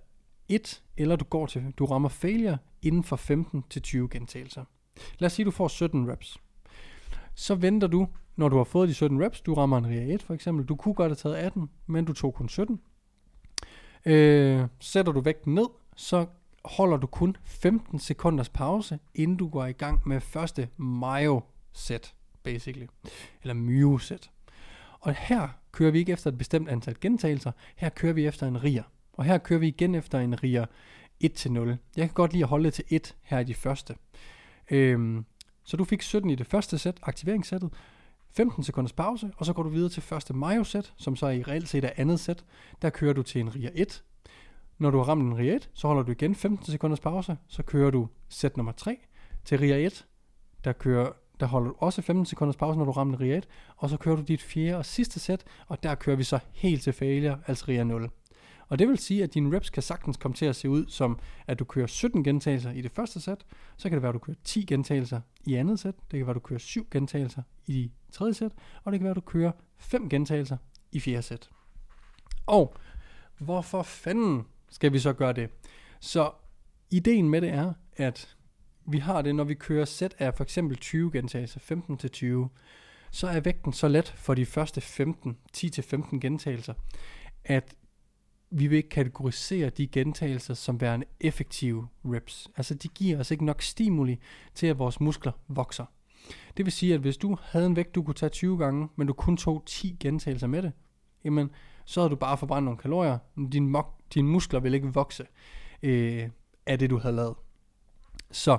1, 0.50 0.84
eller 0.98 1.16
du 1.16 1.26
går 1.26 1.46
til, 1.46 1.74
du 1.78 1.86
rammer 1.86 2.10
failure 2.10 2.58
inden 2.82 3.04
for 3.04 3.16
15-20 4.04 4.08
gentagelser. 4.08 4.64
Lad 5.20 5.26
os 5.26 5.34
sige, 5.34 5.44
at 5.44 5.46
du 5.46 5.52
får 5.52 5.68
17 5.68 6.12
reps. 6.12 6.38
Så 7.36 7.56
venter 7.56 7.88
du, 7.88 8.08
når 8.36 8.50
du 8.50 8.58
har 8.58 8.64
fået 8.64 8.90
de 8.90 8.94
17 8.94 9.24
reps, 9.24 9.42
du 9.42 9.54
rammer 9.54 9.78
en 9.78 9.88
RIA 9.88 10.14
1 10.14 10.24
for 10.24 10.34
eksempel, 10.34 10.66
du 10.66 10.76
kunne 10.76 10.94
godt 10.94 11.10
have 11.10 11.16
taget 11.16 11.36
18, 11.36 11.70
men 11.88 12.06
du 12.06 12.14
tog 12.14 12.34
kun 12.34 12.50
17. 12.50 12.80
Øh, 14.06 14.68
sætter 14.80 15.12
du 15.12 15.22
vægten 15.22 15.56
ned, 15.56 15.66
så 15.96 16.26
holder 16.66 16.98
du 16.98 17.08
kun 17.08 17.38
15 17.44 18.00
sekunders 18.00 18.50
pause, 18.50 19.00
inden 19.16 19.38
du 19.38 19.50
går 19.50 19.66
i 19.66 19.72
gang 19.72 20.02
med 20.06 20.22
første 20.22 20.70
myo 20.78 21.42
set 21.74 22.14
basically. 22.44 22.88
Eller 23.42 23.54
myo-sæt. 23.54 24.32
Og 25.00 25.14
her 25.14 25.48
kører 25.72 25.92
vi 25.92 26.00
ikke 26.00 26.12
efter 26.12 26.32
et 26.32 26.38
bestemt 26.38 26.70
antal 26.70 26.96
gentagelser, 27.02 27.52
her 27.76 27.90
kører 27.90 28.14
vi 28.14 28.26
efter 28.26 28.48
en 28.48 28.64
RIA. 28.64 28.84
Og 29.14 29.26
her 29.26 29.38
kører 29.38 29.60
vi 29.60 29.68
igen 29.68 29.96
efter 29.96 30.20
en 30.20 30.44
RIA 30.44 30.66
1-0. 31.24 31.60
Jeg 31.96 32.08
kan 32.08 32.14
godt 32.14 32.34
lide 32.34 32.44
at 32.44 32.50
holde 32.50 32.66
det 32.66 32.74
til 32.74 32.86
1 32.90 33.16
her 33.22 33.40
i 33.40 33.44
de 33.44 33.54
første. 33.54 33.96
Øhm, 34.72 35.26
så 35.64 35.78
du 35.78 35.84
fik 35.84 36.02
17 36.02 36.30
i 36.30 36.36
det 36.36 36.48
første 36.48 36.78
sæt, 36.78 37.00
aktiveringssættet, 37.04 37.74
15 38.32 38.64
sekunders 38.64 38.94
pause, 38.94 39.32
og 39.38 39.46
så 39.46 39.54
går 39.54 39.64
du 39.64 39.70
videre 39.70 39.90
til 39.90 40.04
første 40.04 40.34
Mayo-sæt, 40.34 40.94
som 40.98 41.16
så 41.16 41.28
i 41.28 41.44
reelt 41.44 41.70
set 41.70 41.86
er 41.86 41.90
andet 41.96 42.20
sæt. 42.20 42.46
Der 42.82 42.90
kører 42.90 43.14
du 43.14 43.24
til 43.24 43.42
en 43.42 43.56
RIA 43.56 43.70
1. 43.76 44.04
Når 44.78 44.92
du 44.92 44.98
har 44.98 45.06
ramt 45.06 45.24
en 45.24 45.38
RIA 45.38 45.56
1, 45.56 45.70
så 45.74 45.88
holder 45.88 46.04
du 46.04 46.12
igen 46.12 46.36
15 46.36 46.66
sekunders 46.66 47.00
pause, 47.00 47.38
så 47.48 47.64
kører 47.64 47.92
du 47.92 48.08
sæt 48.30 48.58
nummer 48.58 48.72
3 48.72 48.98
til 49.46 49.60
RIA 49.60 49.78
1. 49.78 50.06
Der, 50.64 50.72
kører, 50.72 51.12
der 51.40 51.46
holder 51.46 51.70
du 51.70 51.76
også 51.80 52.02
15 52.02 52.26
sekunders 52.26 52.56
pause, 52.56 52.78
når 52.78 52.86
du 52.86 52.92
rammer 52.92 53.18
en 53.18 53.22
RIA 53.22 53.38
1, 53.38 53.48
og 53.78 53.90
så 53.90 53.98
kører 53.98 54.16
du 54.16 54.22
dit 54.22 54.42
fjerde 54.42 54.78
og 54.78 54.86
sidste 54.86 55.20
sæt, 55.20 55.44
og 55.68 55.84
der 55.84 55.96
kører 55.96 56.16
vi 56.16 56.24
så 56.24 56.40
helt 56.54 56.84
til 56.84 56.94
failure, 56.94 57.40
altså 57.48 57.66
RIA 57.68 57.84
0. 57.84 58.10
Og 58.70 58.80
det 58.80 58.88
vil 58.88 58.98
sige, 58.98 59.24
at 59.24 59.34
dine 59.34 59.56
reps 59.56 59.70
kan 59.70 59.84
sagtens 59.84 60.18
komme 60.18 60.36
til 60.36 60.46
at 60.46 60.56
se 60.56 60.70
ud 60.70 60.86
som, 60.88 61.20
at 61.48 61.60
du 61.60 61.66
kører 61.66 61.88
17 61.88 62.24
gentagelser 62.24 62.72
i 62.72 62.82
det 62.82 62.92
første 62.92 63.22
sæt, 63.22 63.46
så 63.78 63.90
kan 63.90 63.96
det 63.96 64.02
være, 64.02 64.10
at 64.10 64.14
du 64.14 64.20
kører 64.20 64.38
10 64.44 64.66
gentagelser 64.66 65.22
i 65.46 65.56
andet 65.56 65.80
sæt, 65.80 65.96
det 66.12 66.18
kan 66.18 66.28
være, 66.28 66.30
at 66.30 66.36
du 66.36 66.48
kører 66.48 66.60
7 66.60 66.88
gentagelser 66.92 67.42
i 67.68 67.92
tredje 68.12 68.34
sæt, 68.34 68.52
og 68.84 68.92
det 68.92 69.00
kan 69.00 69.04
være, 69.04 69.12
at 69.12 69.16
du 69.16 69.22
kører 69.22 69.52
5 69.78 70.10
gentagelser 70.10 70.58
i 70.92 71.00
fjerde 71.00 71.22
sæt. 71.22 71.50
Og 72.46 72.76
hvorfor 73.38 73.82
fanden 73.82 74.46
skal 74.70 74.94
vi 74.94 75.00
så 75.00 75.14
gøre 75.14 75.34
det? 75.34 75.50
Så 76.00 76.32
ideen 76.92 77.30
med 77.30 77.42
det 77.42 77.50
er, 77.50 77.74
at 77.98 78.36
vi 78.86 78.98
har 78.98 79.22
det, 79.22 79.36
når 79.36 79.44
vi 79.44 79.54
kører 79.54 79.86
sæt 79.86 80.16
af 80.20 80.34
for 80.34 80.44
eksempel 80.44 80.78
20 80.78 81.12
gentagelser, 81.12 81.60
15 81.60 81.98
til 81.98 82.12
20, 82.12 82.50
så 83.12 83.28
er 83.28 83.40
vægten 83.40 83.74
så 83.74 83.88
let 83.88 84.08
for 84.08 84.34
de 84.34 84.46
første 84.46 84.82
15, 84.82 85.38
10 85.54 85.70
til 85.70 85.84
15 85.84 86.20
gentagelser, 86.20 86.74
at 87.46 87.76
vi 88.52 88.68
vil 88.68 88.78
ikke 88.78 88.90
kategorisere 88.90 89.70
de 89.70 89.88
gentagelser 89.88 90.54
som 90.54 90.82
værende 90.82 91.06
effektive 91.20 91.88
reps. 92.06 92.50
Altså 92.58 92.74
de 92.74 92.88
giver 92.88 93.20
os 93.20 93.32
ikke 93.32 93.46
nok 93.46 93.62
stimuli 93.62 94.20
til, 94.56 94.68
at 94.68 94.80
vores 94.80 95.00
muskler 95.00 95.32
vokser. 95.48 95.86
Det 96.58 96.66
vil 96.66 96.72
sige, 96.72 96.94
at 96.94 97.00
hvis 97.00 97.18
du 97.18 97.38
havde 97.42 97.66
en 97.66 97.76
vægt, 97.76 97.96
du 97.96 98.04
kunne 98.04 98.14
tage 98.14 98.30
20 98.30 98.58
gange, 98.58 98.90
men 98.96 99.08
du 99.08 99.14
kun 99.14 99.38
tog 99.38 99.64
10 99.66 99.98
gentagelser 100.00 100.48
med 100.48 100.62
det, 100.62 100.72
jamen, 101.24 101.50
så 101.86 102.02
havde 102.02 102.10
du 102.10 102.16
bare 102.16 102.38
forbrændt 102.38 102.66
nogle 102.66 102.78
kalorier. 102.78 103.18
Din, 103.52 103.76
mok- 103.76 104.02
dine 104.14 104.28
muskler 104.28 104.60
vil 104.60 104.74
ikke 104.74 104.94
vokse 104.94 105.26
øh, 105.84 106.30
af 106.66 106.80
det, 106.80 106.90
du 106.90 106.98
havde 106.98 107.16
lavet. 107.16 107.36
Så 108.32 108.58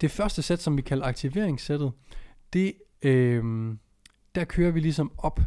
det 0.00 0.10
første 0.10 0.42
sæt, 0.42 0.62
som 0.62 0.76
vi 0.76 0.82
kalder 0.82 1.06
aktiveringssættet, 1.06 1.92
det, 2.52 2.74
øh, 3.02 3.74
der 4.34 4.44
kører 4.44 4.70
vi 4.70 4.80
ligesom 4.80 5.12
op 5.18 5.40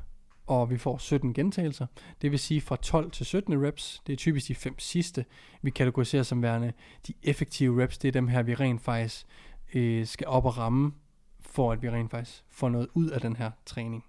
og 0.51 0.69
vi 0.69 0.77
får 0.77 0.97
17 0.97 1.33
gentagelser. 1.33 1.85
Det 2.21 2.31
vil 2.31 2.39
sige 2.39 2.61
fra 2.61 2.75
12 2.75 3.11
til 3.11 3.25
17 3.25 3.65
reps. 3.65 4.01
Det 4.07 4.13
er 4.13 4.17
typisk 4.17 4.47
de 4.47 4.55
fem 4.55 4.79
sidste, 4.79 5.25
vi 5.61 5.69
kategoriserer 5.69 6.23
som 6.23 6.41
værende 6.41 6.73
de 7.07 7.13
effektive 7.23 7.83
reps. 7.83 7.97
Det 7.97 8.07
er 8.07 8.11
dem 8.11 8.27
her, 8.27 8.43
vi 8.43 8.53
rent 8.53 8.81
faktisk 8.81 9.25
øh, 9.73 10.07
skal 10.07 10.27
op 10.27 10.45
og 10.45 10.57
ramme, 10.57 10.91
for 11.39 11.71
at 11.71 11.81
vi 11.81 11.89
rent 11.89 12.11
faktisk 12.11 12.43
får 12.49 12.69
noget 12.69 12.87
ud 12.93 13.09
af 13.09 13.21
den 13.21 13.35
her 13.35 13.51
træning. 13.65 14.05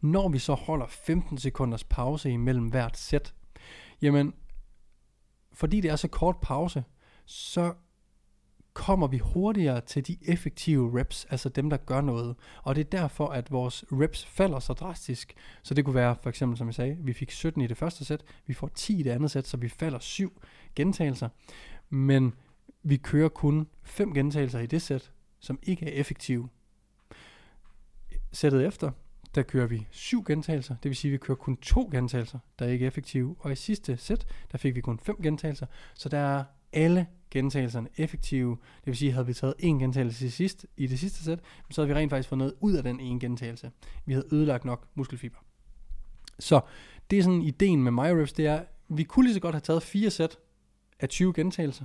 Når 0.00 0.28
vi 0.28 0.38
så 0.38 0.54
holder 0.54 0.86
15 0.86 1.38
sekunders 1.38 1.84
pause 1.84 2.30
imellem 2.30 2.66
hvert 2.66 2.96
sæt, 2.96 3.34
jamen, 4.02 4.34
fordi 5.52 5.80
det 5.80 5.90
er 5.90 5.96
så 5.96 6.08
kort 6.08 6.36
pause, 6.42 6.84
så 7.26 7.74
kommer 8.78 9.06
vi 9.06 9.18
hurtigere 9.18 9.80
til 9.80 10.06
de 10.06 10.16
effektive 10.22 11.00
reps, 11.00 11.26
altså 11.30 11.48
dem, 11.48 11.70
der 11.70 11.76
gør 11.76 12.00
noget. 12.00 12.36
Og 12.62 12.74
det 12.74 12.80
er 12.80 12.90
derfor, 12.98 13.26
at 13.26 13.50
vores 13.50 13.84
reps 13.92 14.26
falder 14.26 14.58
så 14.58 14.72
drastisk. 14.72 15.34
Så 15.62 15.74
det 15.74 15.84
kunne 15.84 15.94
være, 15.94 16.16
for 16.22 16.30
eksempel 16.30 16.58
som 16.58 16.66
jeg 16.66 16.74
sagde, 16.74 16.96
vi 17.00 17.12
fik 17.12 17.30
17 17.30 17.62
i 17.62 17.66
det 17.66 17.76
første 17.76 18.04
sæt, 18.04 18.24
vi 18.46 18.54
får 18.54 18.68
10 18.74 19.00
i 19.00 19.02
det 19.02 19.10
andet 19.10 19.30
sæt, 19.30 19.46
så 19.46 19.56
vi 19.56 19.68
falder 19.68 19.98
7 19.98 20.42
gentagelser. 20.76 21.28
Men 21.90 22.34
vi 22.82 22.96
kører 22.96 23.28
kun 23.28 23.66
5 23.82 24.14
gentagelser 24.14 24.58
i 24.58 24.66
det 24.66 24.82
sæt, 24.82 25.12
som 25.40 25.58
ikke 25.62 25.86
er 25.86 26.00
effektive. 26.00 26.48
sættet 28.32 28.66
efter, 28.66 28.90
der 29.34 29.42
kører 29.42 29.66
vi 29.66 29.86
syv 29.90 30.24
gentagelser, 30.24 30.76
det 30.82 30.88
vil 30.88 30.96
sige, 30.96 31.10
at 31.10 31.12
vi 31.12 31.18
kører 31.18 31.38
kun 31.38 31.56
to 31.56 31.88
gentagelser, 31.92 32.38
der 32.58 32.66
er 32.66 32.70
ikke 32.70 32.86
effektive. 32.86 33.36
Og 33.38 33.52
i 33.52 33.54
sidste 33.54 33.96
sæt, 33.96 34.26
der 34.52 34.58
fik 34.58 34.74
vi 34.74 34.80
kun 34.80 34.98
fem 34.98 35.22
gentagelser, 35.22 35.66
så 35.94 36.08
der 36.08 36.18
er 36.18 36.44
alle 36.72 37.06
gentagelserne 37.30 37.88
effektive. 37.96 38.50
Det 38.50 38.86
vil 38.86 38.96
sige, 38.96 39.08
at 39.08 39.14
havde 39.14 39.26
vi 39.26 39.34
taget 39.34 39.54
en 39.58 39.78
gentagelse 39.78 40.26
i, 40.26 40.30
sidst, 40.30 40.66
i 40.76 40.86
det 40.86 40.98
sidste 40.98 41.24
sæt, 41.24 41.40
så 41.70 41.80
havde 41.80 41.88
vi 41.88 41.94
rent 41.94 42.10
faktisk 42.10 42.28
fået 42.28 42.38
noget 42.38 42.54
ud 42.60 42.72
af 42.72 42.82
den 42.82 43.00
ene 43.00 43.20
gentagelse. 43.20 43.70
Vi 44.06 44.12
havde 44.12 44.26
ødelagt 44.32 44.64
nok 44.64 44.88
muskelfiber. 44.94 45.38
Så 46.38 46.60
det 47.10 47.18
er 47.18 47.22
sådan 47.22 47.42
ideen 47.42 47.82
med 47.82 47.92
MyReps, 47.92 48.32
det 48.32 48.46
er, 48.46 48.64
vi 48.88 49.02
kunne 49.02 49.26
lige 49.26 49.34
så 49.34 49.40
godt 49.40 49.54
have 49.54 49.60
taget 49.60 49.82
fire 49.82 50.10
sæt 50.10 50.38
af 51.00 51.08
20 51.08 51.32
gentagelser. 51.32 51.84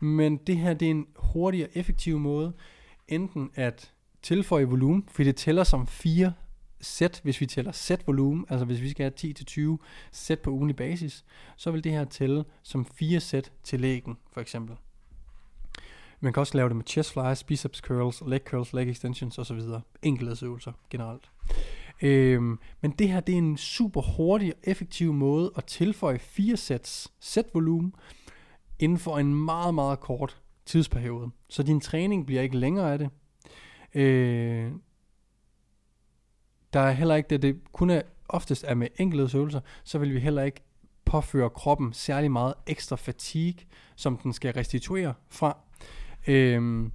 Men 0.00 0.36
det 0.36 0.56
her, 0.56 0.74
det 0.74 0.86
er 0.86 0.90
en 0.90 1.06
hurtig 1.16 1.64
og 1.64 1.70
effektiv 1.74 2.18
måde, 2.18 2.52
enten 3.08 3.50
at 3.54 3.92
tilføje 4.22 4.64
volumen, 4.64 5.08
fordi 5.10 5.28
det 5.28 5.36
tæller 5.36 5.64
som 5.64 5.86
fire 5.86 6.32
sæt, 6.82 7.20
hvis 7.22 7.40
vi 7.40 7.46
tæller 7.46 7.72
sæt 7.72 8.06
volumen, 8.06 8.46
altså 8.48 8.64
hvis 8.64 8.80
vi 8.80 8.90
skal 8.90 9.12
have 9.22 9.34
10-20 9.74 9.84
sæt 10.12 10.40
på 10.40 10.50
ugenlig 10.50 10.76
basis, 10.76 11.24
så 11.56 11.70
vil 11.70 11.84
det 11.84 11.92
her 11.92 12.04
tælle 12.04 12.44
som 12.62 12.84
fire 12.84 13.20
sæt 13.20 13.52
til 13.62 13.80
lægen, 13.80 14.16
for 14.32 14.40
eksempel. 14.40 14.76
Man 16.20 16.32
kan 16.32 16.40
også 16.40 16.56
lave 16.56 16.68
det 16.68 16.76
med 16.76 16.84
chest 16.86 17.12
flies, 17.12 17.44
biceps 17.44 17.78
curls, 17.78 18.22
leg 18.26 18.40
curls, 18.44 18.72
leg 18.72 18.88
extensions 18.88 19.38
osv. 19.38 19.60
Enkelhedsøvelser 20.02 20.72
generelt. 20.90 21.30
Øhm, 22.02 22.58
men 22.80 22.90
det 22.90 23.08
her 23.08 23.20
det 23.20 23.32
er 23.32 23.38
en 23.38 23.56
super 23.56 24.02
hurtig 24.16 24.52
og 24.54 24.58
effektiv 24.64 25.12
måde 25.12 25.52
at 25.56 25.64
tilføje 25.64 26.18
fire 26.18 26.56
sæts 26.56 27.12
sætvolumen 27.20 27.94
inden 28.78 28.98
for 28.98 29.18
en 29.18 29.34
meget, 29.34 29.74
meget 29.74 30.00
kort 30.00 30.40
tidsperiode. 30.66 31.30
Så 31.48 31.62
din 31.62 31.80
træning 31.80 32.26
bliver 32.26 32.42
ikke 32.42 32.58
længere 32.58 32.92
af 32.92 32.98
det. 32.98 33.10
Øh, 33.94 34.72
der 36.72 36.80
er 36.80 36.92
heller 36.92 37.14
ikke 37.14 37.28
det, 37.30 37.42
det 37.42 37.72
kun 37.72 37.90
er 37.90 38.02
oftest 38.28 38.64
er 38.68 38.74
med 38.74 38.88
enkelhedsøvelser, 38.98 39.60
så 39.84 39.98
vil 39.98 40.14
vi 40.14 40.20
heller 40.20 40.42
ikke 40.42 40.60
påføre 41.04 41.50
kroppen 41.50 41.92
særlig 41.92 42.30
meget 42.30 42.54
ekstra 42.66 42.96
fatigue, 42.96 43.66
som 43.96 44.16
den 44.16 44.32
skal 44.32 44.52
restituere 44.52 45.14
fra. 45.30 45.58
Øhm, 46.26 46.92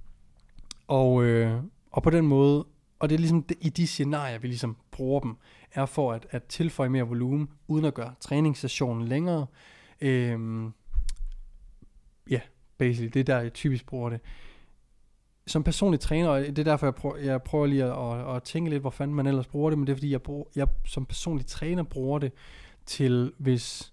og, 0.86 1.24
øh, 1.24 1.62
og 1.90 2.02
på 2.02 2.10
den 2.10 2.26
måde, 2.26 2.66
og 2.98 3.08
det 3.08 3.14
er 3.14 3.18
ligesom 3.18 3.42
det, 3.42 3.56
i 3.60 3.68
de 3.68 3.86
scenarier, 3.86 4.38
vi 4.38 4.46
ligesom 4.46 4.76
bruger 4.90 5.20
dem, 5.20 5.36
er 5.72 5.86
for 5.86 6.12
at, 6.12 6.26
at 6.30 6.44
tilføje 6.44 6.88
mere 6.88 7.08
volumen, 7.08 7.48
uden 7.66 7.84
at 7.84 7.94
gøre 7.94 8.14
træningssessionen 8.20 9.08
længere. 9.08 9.46
Øhm, 10.00 10.64
ja, 10.66 12.32
yeah, 12.32 12.42
basically, 12.78 13.10
det 13.14 13.20
er 13.20 13.24
der, 13.24 13.40
jeg 13.40 13.52
typisk 13.52 13.86
bruger 13.86 14.10
det 14.10 14.20
som 15.48 15.64
personlig 15.64 16.00
træner, 16.00 16.28
og 16.28 16.40
det 16.40 16.58
er 16.58 16.64
derfor, 16.64 16.86
jeg 16.86 16.94
prøver, 16.94 17.16
jeg 17.16 17.42
prøver 17.42 17.66
lige 17.66 17.84
at, 17.84 18.28
at, 18.28 18.36
at 18.36 18.42
tænke 18.42 18.70
lidt, 18.70 18.80
hvor 18.80 18.90
fanden 18.90 19.16
man 19.16 19.26
ellers 19.26 19.46
bruger 19.46 19.70
det, 19.70 19.78
men 19.78 19.86
det 19.86 19.92
er 19.92 19.96
fordi, 19.96 20.10
jeg, 20.10 20.22
bruger, 20.22 20.44
jeg 20.56 20.68
som 20.84 21.06
personlig 21.06 21.46
træner 21.46 21.82
bruger 21.82 22.18
det 22.18 22.32
til, 22.86 23.32
hvis, 23.38 23.92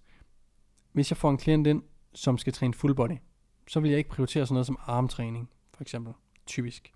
hvis 0.92 1.12
jeg 1.12 1.18
får 1.18 1.30
en 1.30 1.38
klient 1.38 1.68
ind, 1.68 1.84
som 2.14 2.38
skal 2.38 2.54
træne 2.54 2.74
full 2.74 2.96
body, 2.96 3.18
så 3.68 3.80
vil 3.80 3.90
jeg 3.90 3.98
ikke 3.98 4.10
prioritere 4.10 4.46
sådan 4.46 4.54
noget 4.54 4.66
som 4.66 4.78
armtræning, 4.86 5.50
for 5.74 5.82
eksempel, 5.82 6.14
typisk. 6.46 6.92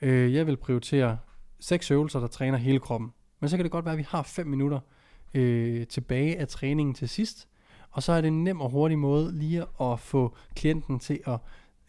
Øh, 0.00 0.34
jeg 0.34 0.46
vil 0.46 0.56
prioritere 0.56 1.18
seks 1.60 1.90
øvelser, 1.90 2.20
der 2.20 2.26
træner 2.26 2.58
hele 2.58 2.80
kroppen. 2.80 3.12
Men 3.40 3.48
så 3.48 3.56
kan 3.56 3.64
det 3.64 3.72
godt 3.72 3.84
være, 3.84 3.92
at 3.92 3.98
vi 3.98 4.06
har 4.08 4.22
5 4.22 4.46
minutter 4.46 4.80
øh, 5.34 5.86
tilbage 5.86 6.38
af 6.38 6.48
træningen 6.48 6.94
til 6.94 7.08
sidst, 7.08 7.48
og 7.90 8.02
så 8.02 8.12
er 8.12 8.20
det 8.20 8.28
en 8.28 8.44
nem 8.44 8.60
og 8.60 8.70
hurtig 8.70 8.98
måde 8.98 9.38
lige 9.38 9.64
at 9.80 10.00
få 10.00 10.36
klienten 10.54 10.98
til 10.98 11.20
at 11.26 11.38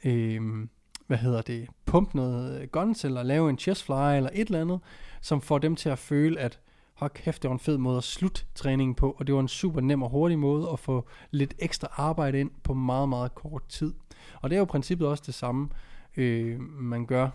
øh, 0.05 0.67
hvad 1.11 1.19
hedder 1.19 1.41
det, 1.41 1.67
pumpe 1.85 2.17
noget 2.17 2.61
øh, 2.61 2.67
guns, 2.67 3.05
eller 3.05 3.23
lave 3.23 3.49
en 3.49 3.57
chest 3.57 3.83
fly, 3.83 4.15
eller 4.15 4.29
et 4.33 4.45
eller 4.45 4.61
andet, 4.61 4.79
som 5.21 5.41
får 5.41 5.57
dem 5.57 5.75
til 5.75 5.89
at 5.89 5.99
føle, 5.99 6.39
at 6.39 6.59
hold 6.93 7.11
kæft, 7.11 7.41
det 7.41 7.49
var 7.49 7.53
en 7.53 7.59
fed 7.59 7.77
måde 7.77 7.97
at 7.97 8.03
slutte 8.03 8.45
træningen 8.55 8.95
på, 8.95 9.15
og 9.19 9.27
det 9.27 9.35
var 9.35 9.41
en 9.41 9.47
super 9.47 9.81
nem 9.81 10.03
og 10.03 10.09
hurtig 10.09 10.39
måde 10.39 10.69
at 10.73 10.79
få 10.79 11.07
lidt 11.31 11.53
ekstra 11.59 11.87
arbejde 11.91 12.39
ind 12.39 12.51
på 12.63 12.73
meget, 12.73 13.09
meget 13.09 13.35
kort 13.35 13.63
tid. 13.69 13.93
Og 14.41 14.49
det 14.49 14.55
er 14.55 14.59
jo 14.59 14.65
i 14.65 14.67
princippet 14.67 15.07
også 15.07 15.23
det 15.25 15.33
samme, 15.33 15.69
øh, 16.17 16.59
man 16.61 17.05
gør, 17.05 17.29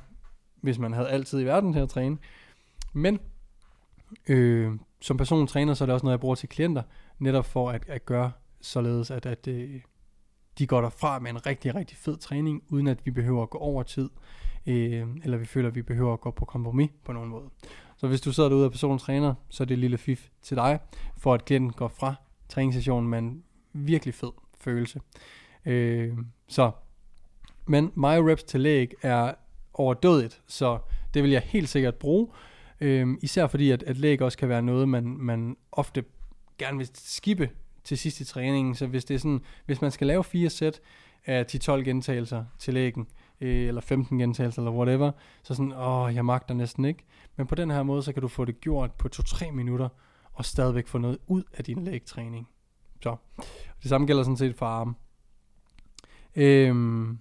hvis 0.61 0.79
man 0.79 0.93
havde 0.93 1.09
altid 1.09 1.41
i 1.41 1.45
verden 1.45 1.73
til 1.73 1.81
at 1.81 1.89
træne. 1.89 2.19
Men 2.93 3.21
øh, 4.29 4.73
som 5.01 5.17
personlig 5.17 5.49
træner, 5.49 5.75
så 5.75 5.85
er 5.85 5.87
det 5.87 5.95
også 5.95 6.07
noget, 6.07 6.17
jeg 6.17 6.21
bruger 6.21 6.35
til 6.35 6.49
klienter, 6.49 6.83
netop 7.19 7.47
for 7.47 7.71
at, 7.71 7.83
at 7.89 8.07
gøre 8.07 8.33
således, 8.61 9.11
at, 9.11 9.27
at 9.27 9.49
øh, 9.49 9.81
de 10.59 10.67
går 10.67 10.81
derfra 10.81 11.19
med 11.19 11.31
en 11.31 11.47
rigtig, 11.47 11.75
rigtig 11.75 11.97
fed 11.97 12.17
træning, 12.17 12.63
uden 12.69 12.87
at 12.87 13.07
vi 13.07 13.11
behøver 13.11 13.43
at 13.43 13.51
gå 13.51 13.59
over 13.59 13.83
tid, 13.83 14.11
øh, 14.67 15.07
eller 15.25 15.37
vi 15.37 15.45
føler, 15.45 15.69
at 15.69 15.75
vi 15.75 15.83
behøver 15.83 16.13
at 16.13 16.21
gå 16.21 16.31
på 16.31 16.45
kompromis 16.45 16.91
på 17.05 17.13
nogen 17.13 17.31
måde. 17.31 17.45
Så 17.97 18.09
hvis 18.09 18.21
du 18.21 18.33
sidder 18.33 18.49
derude 18.49 18.65
og 18.65 18.71
personen 18.71 18.99
træner, 18.99 19.35
så 19.49 19.63
er 19.63 19.65
det 19.65 19.75
et 19.75 19.79
lille 19.79 19.99
fif 19.99 20.29
til 20.43 20.57
dig, 20.57 20.79
for 21.17 21.35
at 21.35 21.45
klienten 21.45 21.73
går 21.73 21.89
fra 21.89 22.15
træningssessionen 22.49 23.11
med 23.11 23.19
en 23.19 23.43
virkelig 23.73 24.15
fed 24.15 24.31
følelse. 24.59 25.01
Øh, 25.67 26.19
så, 26.49 26.71
men 27.67 27.93
my 27.95 28.17
reps 28.17 28.45
til 28.45 28.61
læg 28.61 28.95
er 29.03 29.35
overdødigt, 29.75 30.43
så 30.47 30.79
det 31.15 31.23
vil 31.23 31.31
jeg 31.31 31.43
helt 31.45 31.69
sikkert 31.69 31.95
bruge. 31.95 32.29
Øh, 32.81 33.09
især 33.23 33.47
fordi, 33.47 33.71
at, 33.71 33.83
at 33.83 33.97
læg 33.97 34.23
også 34.23 34.39
kan 34.39 34.49
være 34.49 34.63
noget, 34.63 34.89
man, 34.89 35.05
man 35.05 35.57
ofte 35.73 36.05
gerne 36.59 36.79
vil 36.79 36.89
skippe 36.95 37.51
til 37.87 37.99
sidst 37.99 38.21
i 38.21 38.25
træningen. 38.25 38.75
Så 38.75 38.87
hvis 38.87 39.05
det 39.05 39.15
er 39.15 39.19
sådan, 39.19 39.41
hvis 39.67 39.81
man 39.81 39.91
skal 39.91 40.07
lave 40.07 40.25
fire 40.25 40.51
sæt 40.51 40.81
af 41.27 41.45
10-12 41.55 41.71
gentagelser 41.71 42.45
til 42.59 42.75
lægen, 42.75 43.07
øh, 43.41 43.69
eller 43.69 43.81
15 43.81 44.19
gentagelser, 44.19 44.63
eller 44.63 44.73
whatever, 44.73 45.13
så 45.43 45.55
sådan, 45.55 45.73
åh, 45.73 46.15
jeg 46.15 46.25
magter 46.25 46.55
næsten 46.55 46.85
ikke. 46.85 47.05
Men 47.37 47.47
på 47.47 47.55
den 47.55 47.71
her 47.71 47.83
måde, 47.83 48.03
så 48.03 48.13
kan 48.13 48.23
du 48.23 48.29
få 48.29 48.45
det 48.45 48.61
gjort 48.61 48.93
på 48.93 49.09
2-3 49.17 49.51
minutter, 49.51 49.89
og 50.33 50.45
stadigvæk 50.45 50.87
få 50.87 50.99
noget 50.99 51.19
ud 51.27 51.43
af 51.53 51.65
din 51.65 51.85
lægtræning. 51.85 52.49
Så, 53.03 53.17
det 53.83 53.89
samme 53.89 54.07
gælder 54.07 54.23
sådan 54.23 54.37
set 54.37 54.57
for 54.57 54.67
arm. 54.67 54.97
Øhm, 56.37 57.19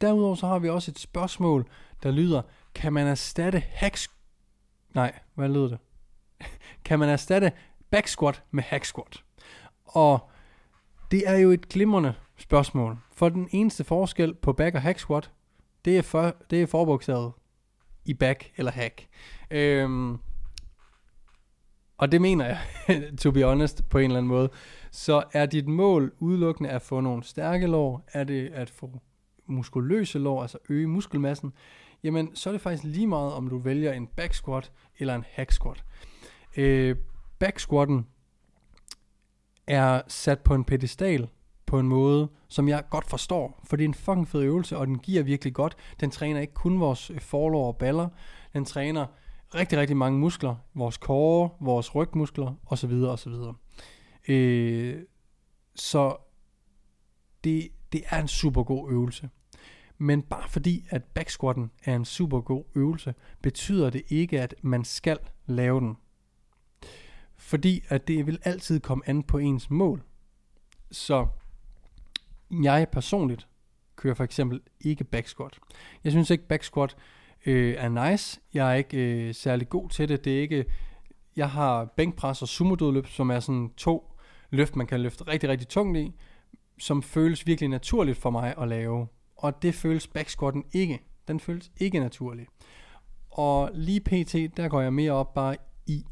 derudover 0.00 0.34
så 0.34 0.46
har 0.46 0.58
vi 0.58 0.68
også 0.68 0.90
et 0.90 0.98
spørgsmål, 0.98 1.68
der 2.02 2.10
lyder, 2.10 2.42
kan 2.74 2.92
man 2.92 3.06
erstatte 3.06 3.62
hack... 3.70 3.98
Nej, 4.94 5.18
hvad 5.34 5.48
lyder 5.48 5.68
det? 5.68 5.78
kan 6.84 6.98
man 6.98 7.08
erstatte 7.08 7.52
back 7.90 8.06
squat 8.06 8.42
med 8.50 8.62
hack 8.62 8.84
squat? 8.84 9.22
Og 9.92 10.30
det 11.10 11.28
er 11.28 11.36
jo 11.36 11.50
et 11.50 11.68
glimrende 11.68 12.14
spørgsmål. 12.36 12.98
For 13.12 13.28
den 13.28 13.48
eneste 13.50 13.84
forskel 13.84 14.34
på 14.34 14.52
back 14.52 14.74
og 14.74 14.82
hack 14.82 14.98
squat, 14.98 15.30
det 15.84 15.98
er, 15.98 16.02
for, 16.02 16.36
det 16.50 16.62
er 16.62 16.66
forbogstavet 16.66 17.32
i 18.04 18.14
back 18.14 18.52
eller 18.56 18.72
hack. 18.72 19.06
Øhm, 19.50 20.18
og 21.98 22.12
det 22.12 22.20
mener 22.20 22.46
jeg, 22.46 22.58
to 23.20 23.30
be 23.30 23.44
honest, 23.44 23.88
på 23.88 23.98
en 23.98 24.04
eller 24.04 24.18
anden 24.18 24.28
måde. 24.28 24.50
Så 24.90 25.22
er 25.32 25.46
dit 25.46 25.68
mål 25.68 26.12
udelukkende 26.18 26.70
at 26.70 26.82
få 26.82 27.00
nogle 27.00 27.22
stærke 27.22 27.66
lår? 27.66 28.04
Er 28.12 28.24
det 28.24 28.48
at 28.48 28.70
få 28.70 28.90
muskuløse 29.46 30.18
lår, 30.18 30.42
altså 30.42 30.58
øge 30.68 30.86
muskelmassen? 30.86 31.52
Jamen, 32.02 32.36
så 32.36 32.50
er 32.50 32.52
det 32.52 32.60
faktisk 32.60 32.84
lige 32.84 33.06
meget, 33.06 33.32
om 33.32 33.48
du 33.48 33.58
vælger 33.58 33.92
en 33.92 34.06
back 34.06 34.34
squat 34.34 34.72
eller 34.98 35.14
en 35.14 35.24
hack 35.30 35.50
squat. 35.50 35.84
Øh, 36.56 36.96
back 37.38 37.58
squatten 37.58 38.06
er 39.66 40.02
sat 40.08 40.40
på 40.40 40.54
en 40.54 40.64
pedestal 40.64 41.28
på 41.66 41.78
en 41.78 41.88
måde, 41.88 42.28
som 42.48 42.68
jeg 42.68 42.84
godt 42.90 43.10
forstår, 43.10 43.60
for 43.64 43.76
det 43.76 43.84
er 43.84 43.88
en 43.88 43.94
fucking 43.94 44.28
fed 44.28 44.42
øvelse, 44.42 44.78
og 44.78 44.86
den 44.86 44.98
giver 44.98 45.22
virkelig 45.22 45.54
godt. 45.54 45.76
Den 46.00 46.10
træner 46.10 46.40
ikke 46.40 46.54
kun 46.54 46.80
vores 46.80 47.10
øh, 47.10 47.20
forlår 47.20 47.66
og 47.66 47.76
baller, 47.76 48.08
den 48.52 48.64
træner 48.64 49.06
rigtig, 49.54 49.78
rigtig 49.78 49.96
mange 49.96 50.18
muskler, 50.18 50.54
vores 50.74 50.94
core, 50.94 51.50
vores 51.60 51.94
rygmuskler, 51.94 52.54
osv. 52.66 52.92
osv. 52.92 53.32
Øh, 54.28 55.02
så 55.74 56.16
det, 57.44 57.68
det 57.92 58.02
er 58.10 58.20
en 58.20 58.28
super 58.28 58.62
god 58.62 58.92
øvelse. 58.92 59.30
Men 59.98 60.22
bare 60.22 60.48
fordi, 60.48 60.84
at 60.90 61.04
backsquatten 61.04 61.70
er 61.84 61.96
en 61.96 62.04
super 62.04 62.40
god 62.40 62.64
øvelse, 62.74 63.14
betyder 63.42 63.90
det 63.90 64.02
ikke, 64.08 64.40
at 64.40 64.54
man 64.62 64.84
skal 64.84 65.18
lave 65.46 65.80
den. 65.80 65.96
Fordi 67.42 67.84
at 67.88 68.08
det 68.08 68.26
vil 68.26 68.38
altid 68.42 68.80
komme 68.80 69.08
an 69.08 69.22
på 69.22 69.38
ens 69.38 69.70
mål. 69.70 70.02
Så 70.90 71.26
jeg 72.62 72.86
personligt 72.92 73.48
kører 73.96 74.14
for 74.14 74.24
eksempel 74.24 74.60
ikke 74.80 75.04
back 75.04 75.26
squat. 75.26 75.58
Jeg 76.04 76.12
synes 76.12 76.30
ikke 76.30 76.48
back 76.48 76.62
squat 76.62 76.96
øh, 77.46 77.74
er 77.78 78.10
nice. 78.10 78.40
Jeg 78.54 78.70
er 78.70 78.74
ikke 78.74 79.28
øh, 79.28 79.34
særlig 79.34 79.68
god 79.68 79.88
til 79.88 80.08
det. 80.08 80.24
Det 80.24 80.36
er 80.36 80.40
ikke 80.40 80.64
jeg 81.36 81.50
har 81.50 81.84
bænkpres 81.84 82.42
og 82.42 82.48
sumo 82.48 83.02
som 83.04 83.30
er 83.30 83.40
sådan 83.40 83.70
to 83.76 84.12
løft, 84.50 84.76
man 84.76 84.86
kan 84.86 85.00
løfte 85.00 85.24
rigtig, 85.26 85.48
rigtig 85.48 85.68
tungt 85.68 85.98
i, 85.98 86.12
som 86.78 87.02
føles 87.02 87.46
virkelig 87.46 87.68
naturligt 87.68 88.18
for 88.18 88.30
mig 88.30 88.54
at 88.58 88.68
lave. 88.68 89.06
Og 89.36 89.62
det 89.62 89.74
føles 89.74 90.06
back 90.06 90.28
squatten 90.28 90.64
ikke. 90.72 90.98
Den 91.28 91.40
føles 91.40 91.70
ikke 91.76 92.00
naturlig. 92.00 92.46
Og 93.30 93.70
lige 93.74 94.00
pt, 94.00 94.56
der 94.56 94.68
går 94.68 94.80
jeg 94.80 94.92
mere 94.92 95.12
op 95.12 95.34
bare 95.34 95.56
i 95.86 96.04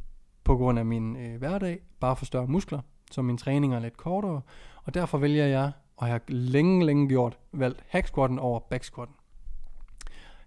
på 0.50 0.56
grund 0.56 0.78
af 0.78 0.86
min 0.86 1.16
øh, 1.16 1.38
hverdag, 1.38 1.80
bare 2.00 2.16
for 2.16 2.24
større 2.24 2.46
muskler, 2.46 2.80
så 3.10 3.22
min 3.22 3.38
træning 3.38 3.74
er 3.74 3.80
lidt 3.80 3.96
kortere, 3.96 4.40
og 4.84 4.94
derfor 4.94 5.18
vælger 5.18 5.46
jeg, 5.46 5.72
og 5.96 6.06
jeg 6.06 6.14
har 6.14 6.20
længe, 6.28 6.86
længe 6.86 7.08
gjort, 7.08 7.38
valgt 7.52 7.84
hack 7.88 8.06
squatten 8.06 8.38
over 8.38 8.58
back 8.58 8.84
squatten. 8.84 9.16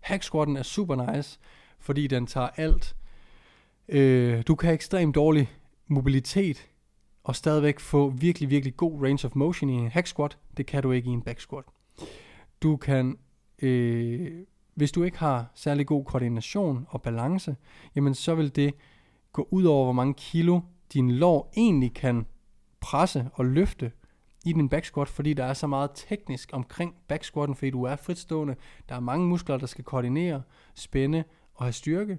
Hack 0.02 0.24
squatten 0.24 0.58
er 0.58 0.64
super 0.64 1.14
nice, 1.16 1.40
fordi 1.80 2.08
den 2.08 2.28
tager 2.28 2.48
alt 2.48 2.96
Øh, 3.90 4.44
du 4.48 4.56
kan 4.56 4.68
have 4.68 4.74
ekstremt 4.74 5.16
dårlig 5.16 5.52
mobilitet 5.88 6.70
og 7.24 7.36
stadigvæk 7.36 7.80
få 7.80 8.10
virkelig, 8.10 8.50
virkelig 8.50 8.78
god 8.78 9.04
range 9.04 9.28
of 9.28 9.36
motion 9.36 9.70
i 9.70 9.74
en 9.74 9.88
hack 9.88 10.08
squat. 10.08 10.38
Det 10.58 10.66
kan 10.66 10.84
du 10.84 10.92
ikke 10.92 11.10
i 11.10 11.14
en 11.14 11.22
back 11.22 11.40
squat. 11.40 11.66
Du 12.62 12.78
kan, 12.78 13.18
øh, 13.62 14.32
hvis 14.76 14.92
du 14.92 15.04
ikke 15.04 15.18
har 15.18 15.52
særlig 15.56 15.88
god 15.88 16.06
koordination 16.06 16.86
og 16.90 17.02
balance, 17.02 17.56
jamen 17.96 18.14
så 18.14 18.36
vil 18.36 18.56
det 18.56 18.74
gå 19.34 19.48
ud 19.52 19.64
over, 19.64 19.84
hvor 19.84 19.94
mange 19.94 20.14
kilo 20.14 20.60
din 20.94 21.12
lår 21.12 21.54
egentlig 21.58 21.94
kan 21.94 22.26
presse 22.80 23.30
og 23.34 23.46
løfte 23.46 23.92
i 24.46 24.54
din 24.54 24.70
back 24.70 24.86
squat, 24.86 25.08
fordi 25.08 25.34
der 25.34 25.44
er 25.44 25.54
så 25.54 25.68
meget 25.68 25.92
teknisk 25.96 26.50
omkring 26.54 26.96
back 27.08 27.24
squatten, 27.24 27.56
fordi 27.56 27.72
du 27.72 27.84
er 27.84 27.96
fritstående. 27.96 28.56
Der 28.90 28.96
er 28.96 29.00
mange 29.00 29.28
muskler, 29.28 29.58
der 29.58 29.66
skal 29.66 29.84
koordinere, 29.84 30.42
spænde 30.76 31.24
og 31.54 31.66
have 31.66 31.74
styrke. 31.74 32.18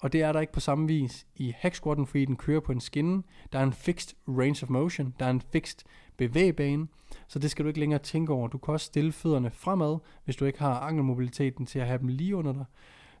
Og 0.00 0.12
det 0.12 0.22
er 0.22 0.32
der 0.32 0.40
ikke 0.40 0.52
på 0.52 0.60
samme 0.60 0.86
vis 0.86 1.26
i 1.36 1.54
hack 1.56 1.74
squatten, 1.74 2.06
fordi 2.06 2.24
den 2.24 2.36
kører 2.36 2.60
på 2.60 2.72
en 2.72 2.80
skinne. 2.80 3.22
Der 3.52 3.58
er 3.58 3.62
en 3.62 3.72
fixed 3.72 4.16
range 4.28 4.62
of 4.62 4.70
motion, 4.70 5.14
der 5.18 5.26
er 5.26 5.30
en 5.30 5.40
fixed 5.40 5.78
bevægebane, 6.16 6.86
så 7.28 7.38
det 7.38 7.50
skal 7.50 7.64
du 7.64 7.68
ikke 7.68 7.80
længere 7.80 8.02
tænke 8.02 8.32
over. 8.32 8.48
Du 8.48 8.58
kan 8.58 8.74
også 8.74 8.86
stille 8.86 9.12
fødderne 9.12 9.50
fremad, 9.50 9.98
hvis 10.24 10.36
du 10.36 10.44
ikke 10.44 10.58
har 10.58 10.80
ankelmobiliteten 10.80 11.66
til 11.66 11.78
at 11.78 11.86
have 11.86 11.98
dem 11.98 12.08
lige 12.08 12.36
under 12.36 12.52
dig. 12.52 12.64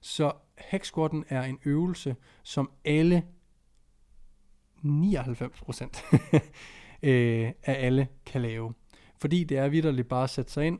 Så 0.04 0.32
hack 0.58 0.84
squatten 0.84 1.24
er 1.28 1.42
en 1.42 1.58
øvelse, 1.64 2.16
som 2.42 2.70
alle 2.84 3.24
99% 4.84 4.84
øh, 7.02 7.52
af 7.62 7.86
alle 7.86 8.08
kan 8.26 8.42
lave. 8.42 8.74
Fordi 9.18 9.44
det 9.44 9.58
er 9.58 9.68
vidderligt 9.68 10.08
bare 10.08 10.24
at 10.24 10.30
sætte 10.30 10.52
sig 10.52 10.66
ind. 10.66 10.78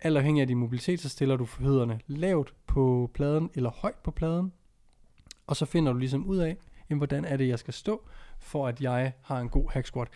Alt 0.00 0.16
afhængig 0.16 0.40
af 0.40 0.46
din 0.46 0.58
mobilitet, 0.58 1.00
så 1.00 1.08
stiller 1.08 1.36
du 1.36 1.44
forhederne 1.44 2.00
lavt 2.06 2.54
på 2.66 3.10
pladen 3.14 3.50
eller 3.54 3.70
højt 3.70 3.98
på 4.04 4.10
pladen. 4.10 4.52
Og 5.46 5.56
så 5.56 5.66
finder 5.66 5.92
du 5.92 5.98
ligesom 5.98 6.26
ud 6.26 6.38
af, 6.38 6.56
jamen, 6.90 6.98
hvordan 6.98 7.24
er 7.24 7.36
det, 7.36 7.48
jeg 7.48 7.58
skal 7.58 7.74
stå, 7.74 8.08
for 8.38 8.66
at 8.66 8.80
jeg 8.80 9.12
har 9.22 9.40
en 9.40 9.48
god 9.48 9.70
hack 9.70 9.86
squat. 9.86 10.08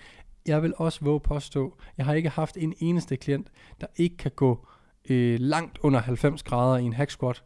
Jeg 0.47 0.63
vil 0.63 0.75
også 0.77 1.05
våge 1.05 1.21
påstå, 1.21 1.79
jeg 1.97 2.07
har 2.07 2.15
ikke 2.15 2.29
haft 2.29 2.57
en 2.57 2.75
eneste 2.79 3.17
klient, 3.17 3.51
der 3.81 3.87
ikke 3.97 4.17
kan 4.17 4.33
gå 4.37 4.67
øh, 5.11 5.41
langt 5.41 5.79
under 5.79 6.01
90 6.01 6.43
grader 6.43 6.79
i 6.79 6.83
en 6.83 6.93
hack 6.93 7.11
squat, 7.11 7.45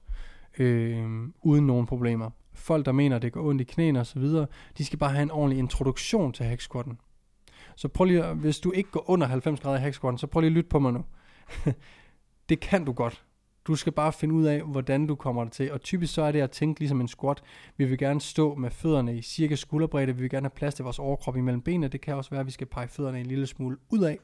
øh, 0.59 1.29
uden 1.43 1.67
nogen 1.67 1.87
problemer. 1.87 2.31
Folk, 2.55 2.87
der 2.87 2.93
mener, 2.93 3.19
det 3.19 3.33
går 3.33 3.49
ondt 3.49 3.61
i 3.61 3.65
knæene 3.65 4.01
osv., 4.01 4.23
de 4.79 4.85
skal 4.85 4.99
bare 4.99 5.11
have 5.11 5.23
en 5.23 5.31
ordentlig 5.31 5.59
introduktion 5.59 6.33
til 6.33 6.47
hack 6.47 6.61
squatten. 6.61 7.01
Så 7.77 7.89
prøv 7.89 8.05
lige, 8.05 8.33
hvis 8.33 8.61
du 8.61 8.73
ikke 8.73 8.91
går 8.91 9.11
under 9.11 9.27
90 9.27 9.61
grader 9.61 9.79
i 9.79 9.81
hack 9.81 9.95
squatten, 9.95 10.19
så 10.19 10.27
prøv 10.27 10.41
lige 10.41 10.51
at 10.51 10.53
lytte 10.53 10.69
på 10.69 10.79
mig 10.79 10.93
nu. 10.93 11.05
det 12.49 12.61
kan 12.61 12.85
du 12.85 12.93
godt. 12.93 13.25
Du 13.69 13.75
skal 13.75 13.93
bare 13.93 14.13
finde 14.13 14.35
ud 14.35 14.45
af, 14.45 14.63
hvordan 14.63 15.07
du 15.07 15.15
kommer 15.15 15.45
det 15.45 15.53
til. 15.53 15.73
Og 15.73 15.81
typisk 15.81 16.15
så 16.15 16.23
er 16.23 16.33
det 16.33 16.41
at 16.41 16.51
tænke 16.51 16.81
ligesom 16.81 17.01
en 17.01 17.09
squat. 17.09 17.43
Vi 17.77 17.85
vil 17.85 17.99
gerne 17.99 18.21
stå 18.21 18.55
med 18.55 18.71
fødderne 18.71 19.17
i 19.17 19.23
cirka 19.23 19.55
skulderbredde. 19.55 20.15
Vi 20.15 20.21
vil 20.21 20.31
gerne 20.31 20.45
have 20.45 20.57
plads 20.57 20.75
til 20.75 20.83
vores 20.83 20.99
overkrop 20.99 21.37
imellem 21.37 21.63
benene. 21.63 21.89
Det 21.89 22.01
kan 22.01 22.15
også 22.15 22.31
være, 22.31 22.41
at 22.41 22.47
vi 22.47 22.51
skal 22.51 22.67
pege 22.67 22.89
fødderne 22.89 23.21
en 23.21 23.27
lille 23.27 23.47
smule 23.47 23.77
ud 23.91 24.03
af. 24.03 24.19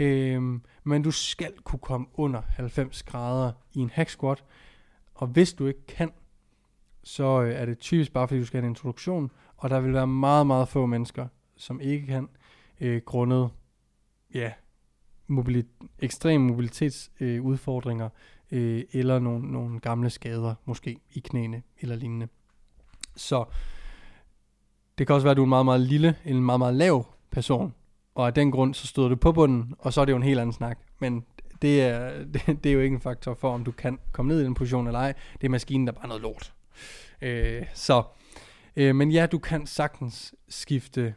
Øhm, 0.00 0.62
men 0.84 1.02
du 1.02 1.10
skal 1.10 1.52
kunne 1.64 1.78
komme 1.78 2.06
under 2.14 2.42
90 2.48 3.02
grader 3.02 3.52
i 3.74 3.78
en 3.78 3.90
hack 3.90 4.10
squat. 4.10 4.44
Og 5.18 5.26
hvis 5.26 5.52
du 5.52 5.66
ikke 5.66 5.86
kan, 5.86 6.12
så 7.02 7.42
øh, 7.42 7.54
er 7.54 7.64
det 7.64 7.78
typisk 7.78 8.12
bare 8.12 8.28
fordi 8.28 8.40
du 8.40 8.46
skal 8.46 8.60
have 8.60 8.66
en 8.66 8.70
introduktion. 8.70 9.30
Og 9.56 9.70
der 9.70 9.80
vil 9.80 9.92
være 9.92 10.06
meget, 10.06 10.46
meget 10.46 10.68
få 10.68 10.86
mennesker, 10.86 11.26
som 11.56 11.80
ikke 11.80 12.06
kan, 12.06 12.28
øh, 12.80 13.02
grundet 13.06 13.50
ja, 14.34 14.52
mobilit- 15.30 15.86
ekstrem 15.98 16.40
mobilitetsudfordringer, 16.40 18.08
øh, 18.50 18.84
eller 18.92 19.18
nogle, 19.18 19.52
nogle 19.52 19.80
gamle 19.80 20.10
skader, 20.10 20.54
måske 20.64 20.98
i 21.10 21.20
knæene 21.20 21.62
eller 21.80 21.96
lignende. 21.96 22.28
Så 23.16 23.44
det 24.98 25.06
kan 25.06 25.14
også 25.14 25.24
være, 25.24 25.30
at 25.30 25.36
du 25.36 25.42
er 25.42 25.46
en 25.46 25.48
meget, 25.48 25.64
meget 25.64 25.80
lille 25.80 26.16
en 26.24 26.42
meget, 26.42 26.60
meget 26.60 26.74
lav 26.74 27.06
person, 27.30 27.74
og 28.14 28.26
af 28.26 28.34
den 28.34 28.50
grund, 28.50 28.74
så 28.74 28.86
støder 28.86 29.08
du 29.08 29.16
på 29.16 29.32
bunden, 29.32 29.74
og 29.78 29.92
så 29.92 30.00
er 30.00 30.04
det 30.04 30.12
jo 30.12 30.16
en 30.16 30.22
helt 30.22 30.40
anden 30.40 30.52
snak. 30.52 30.78
Men 30.98 31.24
det 31.62 31.82
er, 31.82 32.10
det, 32.34 32.64
det 32.64 32.66
er 32.66 32.74
jo 32.74 32.80
ikke 32.80 32.94
en 32.94 33.00
faktor 33.00 33.34
for, 33.34 33.54
om 33.54 33.64
du 33.64 33.72
kan 33.72 33.98
komme 34.12 34.28
ned 34.28 34.40
i 34.40 34.44
den 34.44 34.54
position 34.54 34.86
eller 34.86 35.00
ej. 35.00 35.14
Det 35.40 35.46
er 35.46 35.50
maskinen, 35.50 35.86
der 35.86 35.92
er 35.92 35.96
bare 35.96 36.08
noget 36.08 36.22
lort. 36.22 36.52
Øh, 37.22 37.66
så, 37.74 38.02
øh, 38.76 38.94
men 38.94 39.10
ja, 39.10 39.26
du 39.26 39.38
kan 39.38 39.66
sagtens 39.66 40.34
skifte 40.48 41.14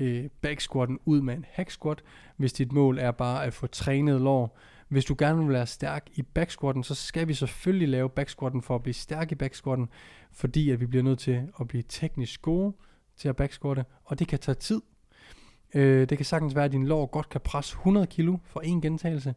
øh, 0.00 0.24
backsquatten 0.40 0.98
ud 1.04 1.20
med 1.20 1.34
en 1.34 1.44
hack 1.48 1.70
squat, 1.70 2.02
hvis 2.36 2.52
dit 2.52 2.72
mål 2.72 2.98
er 2.98 3.10
bare 3.10 3.44
at 3.44 3.54
få 3.54 3.66
trænet 3.66 4.20
lår, 4.20 4.58
hvis 4.88 5.04
du 5.04 5.16
gerne 5.18 5.38
vil 5.38 5.52
være 5.52 5.66
stærk 5.66 6.06
i 6.12 6.22
backsquatten, 6.22 6.84
så 6.84 6.94
skal 6.94 7.28
vi 7.28 7.34
selvfølgelig 7.34 7.88
lave 7.88 8.10
backsquatten 8.10 8.62
for 8.62 8.74
at 8.74 8.82
blive 8.82 8.94
stærk 8.94 9.32
i 9.32 9.34
backsquatten, 9.34 9.88
fordi 10.32 10.70
at 10.70 10.80
vi 10.80 10.86
bliver 10.86 11.02
nødt 11.02 11.18
til 11.18 11.48
at 11.60 11.68
blive 11.68 11.82
teknisk 11.88 12.42
gode 12.42 12.72
til 13.16 13.28
at 13.28 13.36
backsquatte, 13.36 13.84
og 14.04 14.18
det 14.18 14.28
kan 14.28 14.38
tage 14.38 14.54
tid. 14.54 14.82
Øh, 15.74 16.08
det 16.08 16.18
kan 16.18 16.24
sagtens 16.24 16.54
være, 16.54 16.64
at 16.64 16.72
din 16.72 16.86
lår 16.86 17.06
godt 17.06 17.28
kan 17.28 17.40
presse 17.40 17.74
100 17.74 18.06
kg 18.06 18.28
for 18.44 18.60
en 18.60 18.80
gentagelse, 18.80 19.34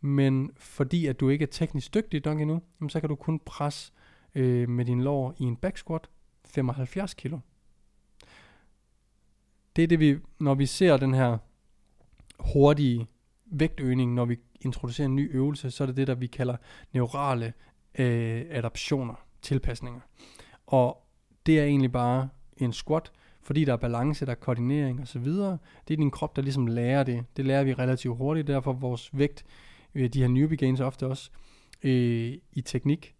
men 0.00 0.50
fordi 0.56 1.06
at 1.06 1.20
du 1.20 1.28
ikke 1.28 1.42
er 1.42 1.46
teknisk 1.46 1.94
dygtig 1.94 2.22
nok 2.24 2.40
endnu, 2.40 2.62
så 2.88 3.00
kan 3.00 3.08
du 3.08 3.14
kun 3.14 3.38
presse 3.38 3.92
øh, 4.34 4.68
med 4.68 4.84
din 4.84 5.02
lår 5.02 5.34
i 5.38 5.42
en 5.42 5.56
back 5.56 5.78
squat 5.78 6.08
75 6.44 7.14
kg. 7.14 7.34
Det 9.76 9.84
er 9.84 9.88
det 9.88 10.00
vi, 10.00 10.18
når 10.40 10.54
vi 10.54 10.66
ser 10.66 10.96
den 10.96 11.14
her 11.14 11.38
hurtige 12.38 13.06
vægtøgning, 13.46 14.14
når 14.14 14.24
vi 14.24 14.36
introducerer 14.60 15.06
en 15.08 15.16
ny 15.16 15.34
øvelse, 15.36 15.70
så 15.70 15.84
er 15.84 15.86
det 15.86 15.96
det, 15.96 16.06
der 16.06 16.14
vi 16.14 16.26
kalder 16.26 16.56
neurale 16.92 17.52
øh, 17.98 18.44
adaptioner, 18.50 19.14
tilpasninger. 19.42 20.00
Og 20.66 21.06
det 21.46 21.60
er 21.60 21.64
egentlig 21.64 21.92
bare 21.92 22.28
en 22.56 22.72
squat, 22.72 23.12
fordi 23.44 23.64
der 23.64 23.72
er 23.72 23.76
balance, 23.76 24.26
der 24.26 24.30
er 24.32 24.36
koordinering 24.36 25.00
osv. 25.00 25.24
Det 25.24 25.90
er 25.90 25.96
din 25.96 26.10
krop, 26.10 26.36
der 26.36 26.42
ligesom 26.42 26.66
lærer 26.66 27.02
det. 27.02 27.24
Det 27.36 27.44
lærer 27.44 27.64
vi 27.64 27.74
relativt 27.74 28.16
hurtigt, 28.16 28.46
derfor 28.46 28.72
vores 28.72 29.10
vægt, 29.12 29.44
øh, 29.94 30.08
de 30.08 30.20
her 30.20 30.28
newbie 30.28 30.56
gains 30.56 30.80
ofte 30.80 31.06
også, 31.06 31.30
øh, 31.82 32.38
i 32.52 32.60
teknik, 32.64 33.14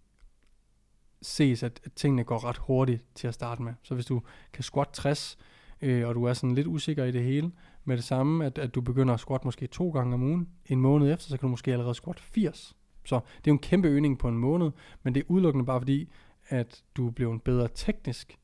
ses, 1.23 1.63
at, 1.63 1.81
at 1.85 1.93
tingene 1.93 2.25
går 2.25 2.45
ret 2.45 2.57
hurtigt 2.57 3.05
til 3.15 3.29
at 3.29 3.35
starte 3.35 3.63
med. 3.63 3.73
Så 3.83 3.95
hvis 3.95 4.07
du 4.07 4.23
kan 4.53 4.65
squat 4.65 4.89
60, 4.93 5.39
øh, 5.83 6.09
og 6.09 6.15
du 6.15 6.25
er 6.25 6.33
sådan 6.33 6.55
lidt 6.55 6.67
usikker 6.67 7.05
i 7.05 7.11
det 7.11 7.23
hele, 7.23 7.53
med 7.85 7.97
det 7.97 8.05
samme, 8.05 8.45
at, 8.47 8.59
at 8.59 8.75
du 8.75 8.81
begynder 8.81 9.15
at 9.15 9.21
squat 9.21 9.45
måske 9.45 9.67
to 9.67 9.91
gange 9.91 10.15
om 10.15 10.23
ugen, 10.23 10.49
en 10.67 10.81
måned 10.81 11.13
efter, 11.13 11.29
så 11.29 11.37
kan 11.37 11.47
du 11.47 11.51
måske 11.51 11.73
allerede 11.73 11.95
squat 11.95 12.21
80. 12.21 12.77
Så 13.05 13.15
det 13.17 13.47
er 13.47 13.51
jo 13.51 13.53
en 13.53 13.59
kæmpe 13.59 13.89
øgning 13.89 14.19
på 14.19 14.29
en 14.29 14.39
måned, 14.39 14.71
men 15.03 15.15
det 15.15 15.21
er 15.21 15.25
udelukkende 15.29 15.67
bare 15.67 15.81
fordi, 15.81 16.09
at 16.49 16.83
du 16.97 17.11
blev 17.11 17.31
en 17.31 17.41
bedre 17.41 17.69
teknisk 17.75 18.39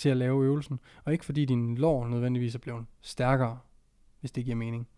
til 0.00 0.08
at 0.08 0.16
lave 0.16 0.44
øvelsen, 0.44 0.80
og 1.04 1.12
ikke 1.12 1.24
fordi 1.24 1.44
din 1.44 1.74
lår 1.74 2.08
nødvendigvis 2.08 2.54
er 2.54 2.58
blevet 2.58 2.86
stærkere, 3.00 3.58
hvis 4.20 4.32
det 4.32 4.44
giver 4.44 4.56
mening. 4.56 4.88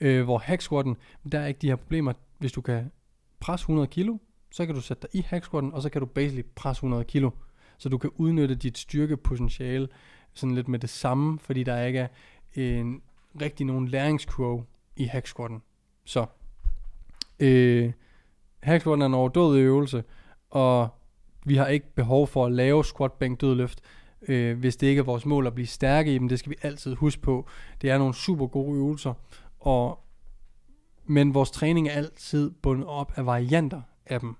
Øh, 0.00 0.24
hvor 0.24 0.38
hack 0.38 0.60
squatten, 0.60 0.96
der 1.32 1.40
er 1.40 1.46
ikke 1.46 1.58
de 1.58 1.68
her 1.68 1.76
problemer. 1.76 2.12
Hvis 2.38 2.52
du 2.52 2.60
kan 2.60 2.90
presse 3.40 3.64
100 3.64 3.88
kilo, 3.88 4.16
så 4.50 4.66
kan 4.66 4.74
du 4.74 4.80
sætte 4.80 5.02
dig 5.02 5.20
i 5.20 5.24
hack 5.28 5.44
squatten, 5.44 5.72
og 5.72 5.82
så 5.82 5.90
kan 5.90 6.00
du 6.00 6.06
basically 6.06 6.46
presse 6.54 6.78
100 6.80 7.04
kilo. 7.04 7.30
Så 7.78 7.88
du 7.88 7.98
kan 7.98 8.10
udnytte 8.16 8.54
dit 8.54 8.78
styrkepotentiale 8.78 9.88
sådan 10.34 10.54
lidt 10.54 10.68
med 10.68 10.78
det 10.78 10.90
samme, 10.90 11.38
fordi 11.38 11.62
der 11.62 11.82
ikke 11.82 11.98
er 11.98 12.08
en 12.54 13.02
rigtig 13.40 13.66
nogen 13.66 13.88
læringskurve 13.88 14.64
i 14.96 15.04
hack 15.04 15.26
squatten. 15.26 15.62
Så 16.04 16.26
øh, 17.40 17.92
hack 18.62 18.82
squatten 18.82 19.02
er 19.02 19.06
en 19.06 19.14
overdådig 19.14 19.62
øvelse, 19.62 20.04
og 20.50 20.88
vi 21.44 21.56
har 21.56 21.66
ikke 21.66 21.94
behov 21.94 22.26
for 22.26 22.46
at 22.46 22.52
lave 22.52 22.84
squat, 22.84 23.12
bænk, 23.12 23.40
dødløft, 23.40 23.80
øh, 24.28 24.58
hvis 24.58 24.76
det 24.76 24.86
ikke 24.86 24.98
er 24.98 25.04
vores 25.04 25.26
mål 25.26 25.46
at 25.46 25.54
blive 25.54 25.66
stærke 25.66 26.14
i 26.14 26.18
dem. 26.18 26.28
Det 26.28 26.38
skal 26.38 26.50
vi 26.50 26.56
altid 26.62 26.94
huske 26.94 27.22
på. 27.22 27.46
Det 27.82 27.90
er 27.90 27.98
nogle 27.98 28.14
super 28.14 28.46
gode 28.46 28.76
øvelser, 28.76 29.14
og 29.60 29.98
men 31.06 31.34
vores 31.34 31.50
træning 31.50 31.88
er 31.88 31.92
altid 31.92 32.50
bundet 32.50 32.86
op 32.86 33.12
af 33.16 33.26
varianter 33.26 33.82
af 34.06 34.20
dem. 34.20 34.36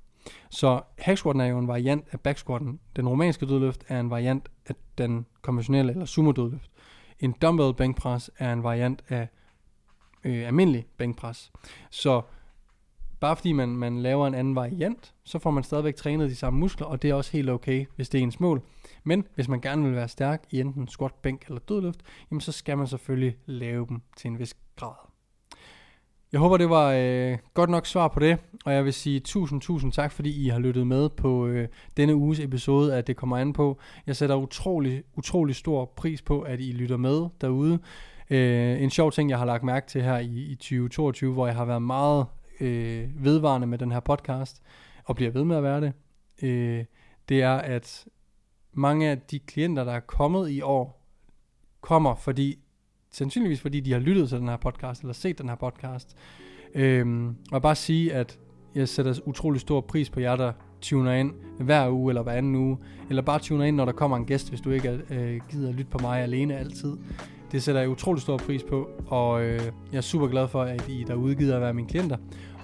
Så 0.51 0.81
hacksquatten 0.99 1.40
er 1.40 1.47
jo 1.47 1.59
en 1.59 1.69
variant 1.69 2.05
af 2.12 2.21
backsquatten. 2.21 2.81
Den 2.97 3.09
romanske 3.09 3.47
dødløft 3.47 3.85
er 3.88 4.01
en 4.01 4.11
variant 4.11 4.49
af 4.67 4.75
den 4.99 5.27
konventionelle 5.43 5.93
eller 5.93 6.05
sumo 6.05 6.33
dødløft. 6.33 6.71
En 7.21 7.35
dumbbell 7.43 7.75
bænkpres 7.75 8.31
er 8.38 8.53
en 8.53 8.62
variant 8.62 9.05
af 9.09 9.29
øh, 10.25 10.47
almindelig 10.47 10.87
bænkpres. 10.97 11.53
Så 11.90 12.23
bare 13.25 13.37
fordi 13.37 13.53
man, 13.53 13.69
man 13.69 14.03
laver 14.03 14.27
en 14.27 14.35
anden 14.35 14.55
variant, 14.55 15.15
så 15.25 15.39
får 15.39 15.51
man 15.51 15.65
stadigvæk 15.65 15.97
trænet 15.97 16.31
de 16.31 16.37
samme 16.37 16.61
muskler, 16.61 16.87
og 16.87 17.03
det 17.03 17.11
er 17.11 17.15
også 17.15 17.33
helt 17.33 17.51
okay, 17.51 17.87
hvis 17.97 18.09
det 18.09 18.19
er 18.19 18.23
ens 18.23 18.41
mål. 18.41 18.63
Men 19.05 19.25
hvis 19.35 19.49
man 19.49 19.61
gerne 19.61 19.85
vil 19.85 19.95
være 19.95 20.09
stærk 20.09 20.45
i 20.51 20.61
enten 20.61 20.89
squat, 20.89 21.15
bænk 21.15 21.45
eller 21.47 21.61
dødløft, 21.61 22.01
jamen 22.31 22.41
så 22.41 22.53
skal 22.53 22.79
man 22.79 22.87
selvfølgelig 22.87 23.37
lave 23.47 23.87
dem 23.89 24.03
til 24.17 24.29
en 24.29 24.39
vis 24.39 24.57
grad. 24.77 24.95
Jeg 26.33 26.41
håber, 26.41 26.57
det 26.57 26.71
var 26.71 26.93
øh, 26.97 27.39
godt 27.55 27.71
nok 27.71 27.87
svar 27.87 28.09
på 28.09 28.21
det, 28.21 28.39
og 28.65 28.73
jeg 28.73 28.85
vil 28.85 28.93
sige 28.93 29.21
tusind, 29.21 29.61
tusind 29.61 29.93
tak, 29.93 30.13
fordi 30.13 30.45
I 30.45 30.49
har 30.49 30.59
lyttet 30.59 30.87
med 30.87 31.09
på 31.09 31.47
øh, 31.47 31.69
denne 31.97 32.15
uges 32.15 32.41
episode 32.41 32.97
af 32.97 33.05
Det 33.05 33.17
kommer 33.17 33.37
an 33.37 33.53
på. 33.53 33.79
Jeg 34.07 34.17
sætter 34.17 34.37
utrolig, 34.37 35.03
utrolig 35.17 35.57
stor 35.57 35.85
pris 35.97 36.23
på, 36.23 36.41
at 36.41 36.61
I 36.61 36.73
lytter 36.73 36.97
med 36.97 37.29
derude. 37.41 37.79
Øh, 38.31 38.83
en 38.83 38.91
sjov 38.91 39.13
ting, 39.13 39.31
jeg 39.31 39.39
har 39.39 39.47
lagt 39.47 39.65
mærke 39.65 39.87
til 39.87 40.03
her 40.03 40.19
i, 40.19 40.47
i 40.51 40.55
2022, 40.55 41.33
hvor 41.33 41.47
jeg 41.47 41.57
har 41.57 41.65
været 41.65 41.83
meget 41.83 42.27
øh, 42.61 43.25
vedvarende 43.25 43.67
med 43.67 43.79
den 43.79 43.93
her 43.93 44.01
podcast, 44.01 44.62
og 45.05 45.17
bliver 45.17 45.31
ved 45.31 45.45
med 45.45 45.57
at 45.57 45.62
være 45.62 45.81
det, 45.81 45.93
øh, 46.43 46.85
det 47.29 47.43
er, 47.43 47.55
at 47.55 48.05
mange 48.73 49.11
af 49.11 49.19
de 49.21 49.38
klienter, 49.38 49.85
der 49.85 49.93
er 49.93 50.01
kommet 50.01 50.51
i 50.51 50.61
år, 50.61 51.07
kommer 51.81 52.14
fordi, 52.14 52.59
sandsynligvis 53.11 53.61
fordi 53.61 53.81
de 53.81 53.93
har 53.93 53.99
lyttet 53.99 54.29
til 54.29 54.38
den 54.38 54.49
her 54.49 54.57
podcast, 54.57 55.01
eller 55.01 55.14
set 55.14 55.38
den 55.38 55.49
her 55.49 55.57
podcast. 55.57 56.17
Øhm, 56.75 57.37
og 57.53 57.62
bare 57.62 57.75
sige, 57.75 58.12
at 58.12 58.38
jeg 58.75 58.88
sætter 58.88 59.21
utrolig 59.27 59.61
stor 59.61 59.81
pris 59.81 60.11
på 60.11 60.21
jer, 60.21 60.37
der 60.37 60.53
tuner 60.81 61.12
ind 61.12 61.33
hver 61.61 61.90
uge 61.90 62.11
eller 62.11 62.23
hver 62.23 62.33
anden 62.33 62.55
uge, 62.55 62.79
eller 63.09 63.23
bare 63.23 63.38
tuner 63.38 63.64
ind, 63.64 63.77
når 63.77 63.85
der 63.85 63.93
kommer 63.93 64.17
en 64.17 64.25
gæst, 64.25 64.49
hvis 64.49 64.61
du 64.61 64.71
ikke 64.71 65.01
øh, 65.11 65.40
gider 65.51 65.69
at 65.69 65.75
lytte 65.75 65.90
på 65.90 65.99
mig 65.99 66.21
alene 66.21 66.57
altid. 66.57 66.97
Det 67.55 67.62
sætter 67.62 67.81
jeg 67.81 67.90
utrolig 67.90 68.23
stor 68.23 68.37
pris 68.37 68.62
på, 68.62 68.88
og 69.07 69.45
øh, 69.45 69.61
jeg 69.93 69.97
er 69.97 70.03
super 70.03 70.27
glad 70.27 70.49
for, 70.49 70.62
at 70.62 70.88
I 70.88 71.05
der 71.07 71.14
udgiver 71.14 71.55
at 71.55 71.61
være 71.61 71.75
mine 71.75 71.88
klienter. 71.88 72.17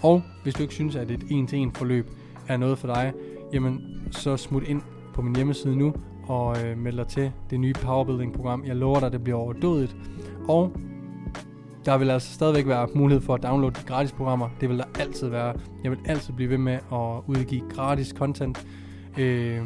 Og 0.02 0.22
hvis 0.42 0.54
du 0.54 0.62
ikke 0.62 0.74
synes, 0.74 0.96
at 0.96 1.10
et 1.10 1.24
en-til-en 1.30 1.72
forløb 1.72 2.10
er 2.48 2.56
noget 2.56 2.78
for 2.78 2.86
dig, 2.86 3.12
jamen 3.52 4.02
så 4.10 4.36
smut 4.36 4.62
ind 4.62 4.82
på 5.14 5.22
min 5.22 5.36
hjemmeside 5.36 5.76
nu 5.76 5.94
og 6.28 6.64
øh, 6.64 6.78
meld 6.78 6.96
dig 6.96 7.06
til 7.06 7.32
det 7.50 7.60
nye 7.60 7.72
Powerbuilding 7.72 8.32
program. 8.32 8.64
Jeg 8.66 8.76
lover 8.76 9.00
dig, 9.00 9.12
det 9.12 9.24
bliver 9.24 9.38
overdådigt. 9.38 9.96
Og 10.48 10.72
der 11.84 11.98
vil 11.98 12.10
altså 12.10 12.34
stadigvæk 12.34 12.66
være 12.66 12.88
mulighed 12.94 13.22
for 13.22 13.34
at 13.34 13.42
downloade 13.42 13.74
de 13.74 13.86
gratis 13.86 14.12
programmer. 14.12 14.48
Det 14.60 14.68
vil 14.68 14.78
der 14.78 14.84
altid 15.00 15.28
være. 15.28 15.54
Jeg 15.84 15.90
vil 15.90 15.98
altid 16.04 16.32
blive 16.32 16.50
ved 16.50 16.58
med 16.58 16.78
at 16.92 17.22
udgive 17.26 17.62
gratis 17.70 18.08
content. 18.08 18.66
Øh, 19.18 19.60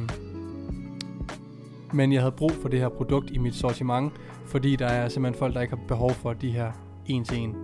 men 1.94 2.12
jeg 2.12 2.20
havde 2.20 2.32
brug 2.32 2.50
for 2.50 2.68
det 2.68 2.80
her 2.80 2.88
produkt 2.88 3.30
i 3.30 3.38
mit 3.38 3.54
sortiment, 3.54 4.12
fordi 4.46 4.76
der 4.76 4.86
er 4.86 5.08
simpelthen 5.08 5.38
folk, 5.38 5.54
der 5.54 5.60
ikke 5.60 5.76
har 5.76 5.86
behov 5.88 6.10
for 6.10 6.32
de 6.32 6.50
her 6.50 6.72
en-til-en 7.06 7.54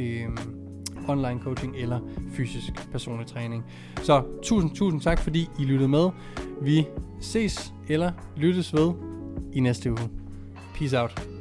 øh, 0.00 0.28
online 1.08 1.40
coaching 1.44 1.76
eller 1.76 2.00
fysisk 2.32 2.90
personlig 2.92 3.26
træning. 3.26 3.64
Så 4.02 4.22
tusind, 4.42 4.74
tusind 4.74 5.00
tak, 5.00 5.18
fordi 5.18 5.48
I 5.58 5.64
lyttede 5.64 5.88
med. 5.88 6.10
Vi 6.60 6.86
ses 7.20 7.74
eller 7.88 8.12
lyttes 8.36 8.74
ved 8.74 8.92
i 9.52 9.60
næste 9.60 9.90
uge. 9.90 10.08
Peace 10.74 11.00
out. 11.00 11.31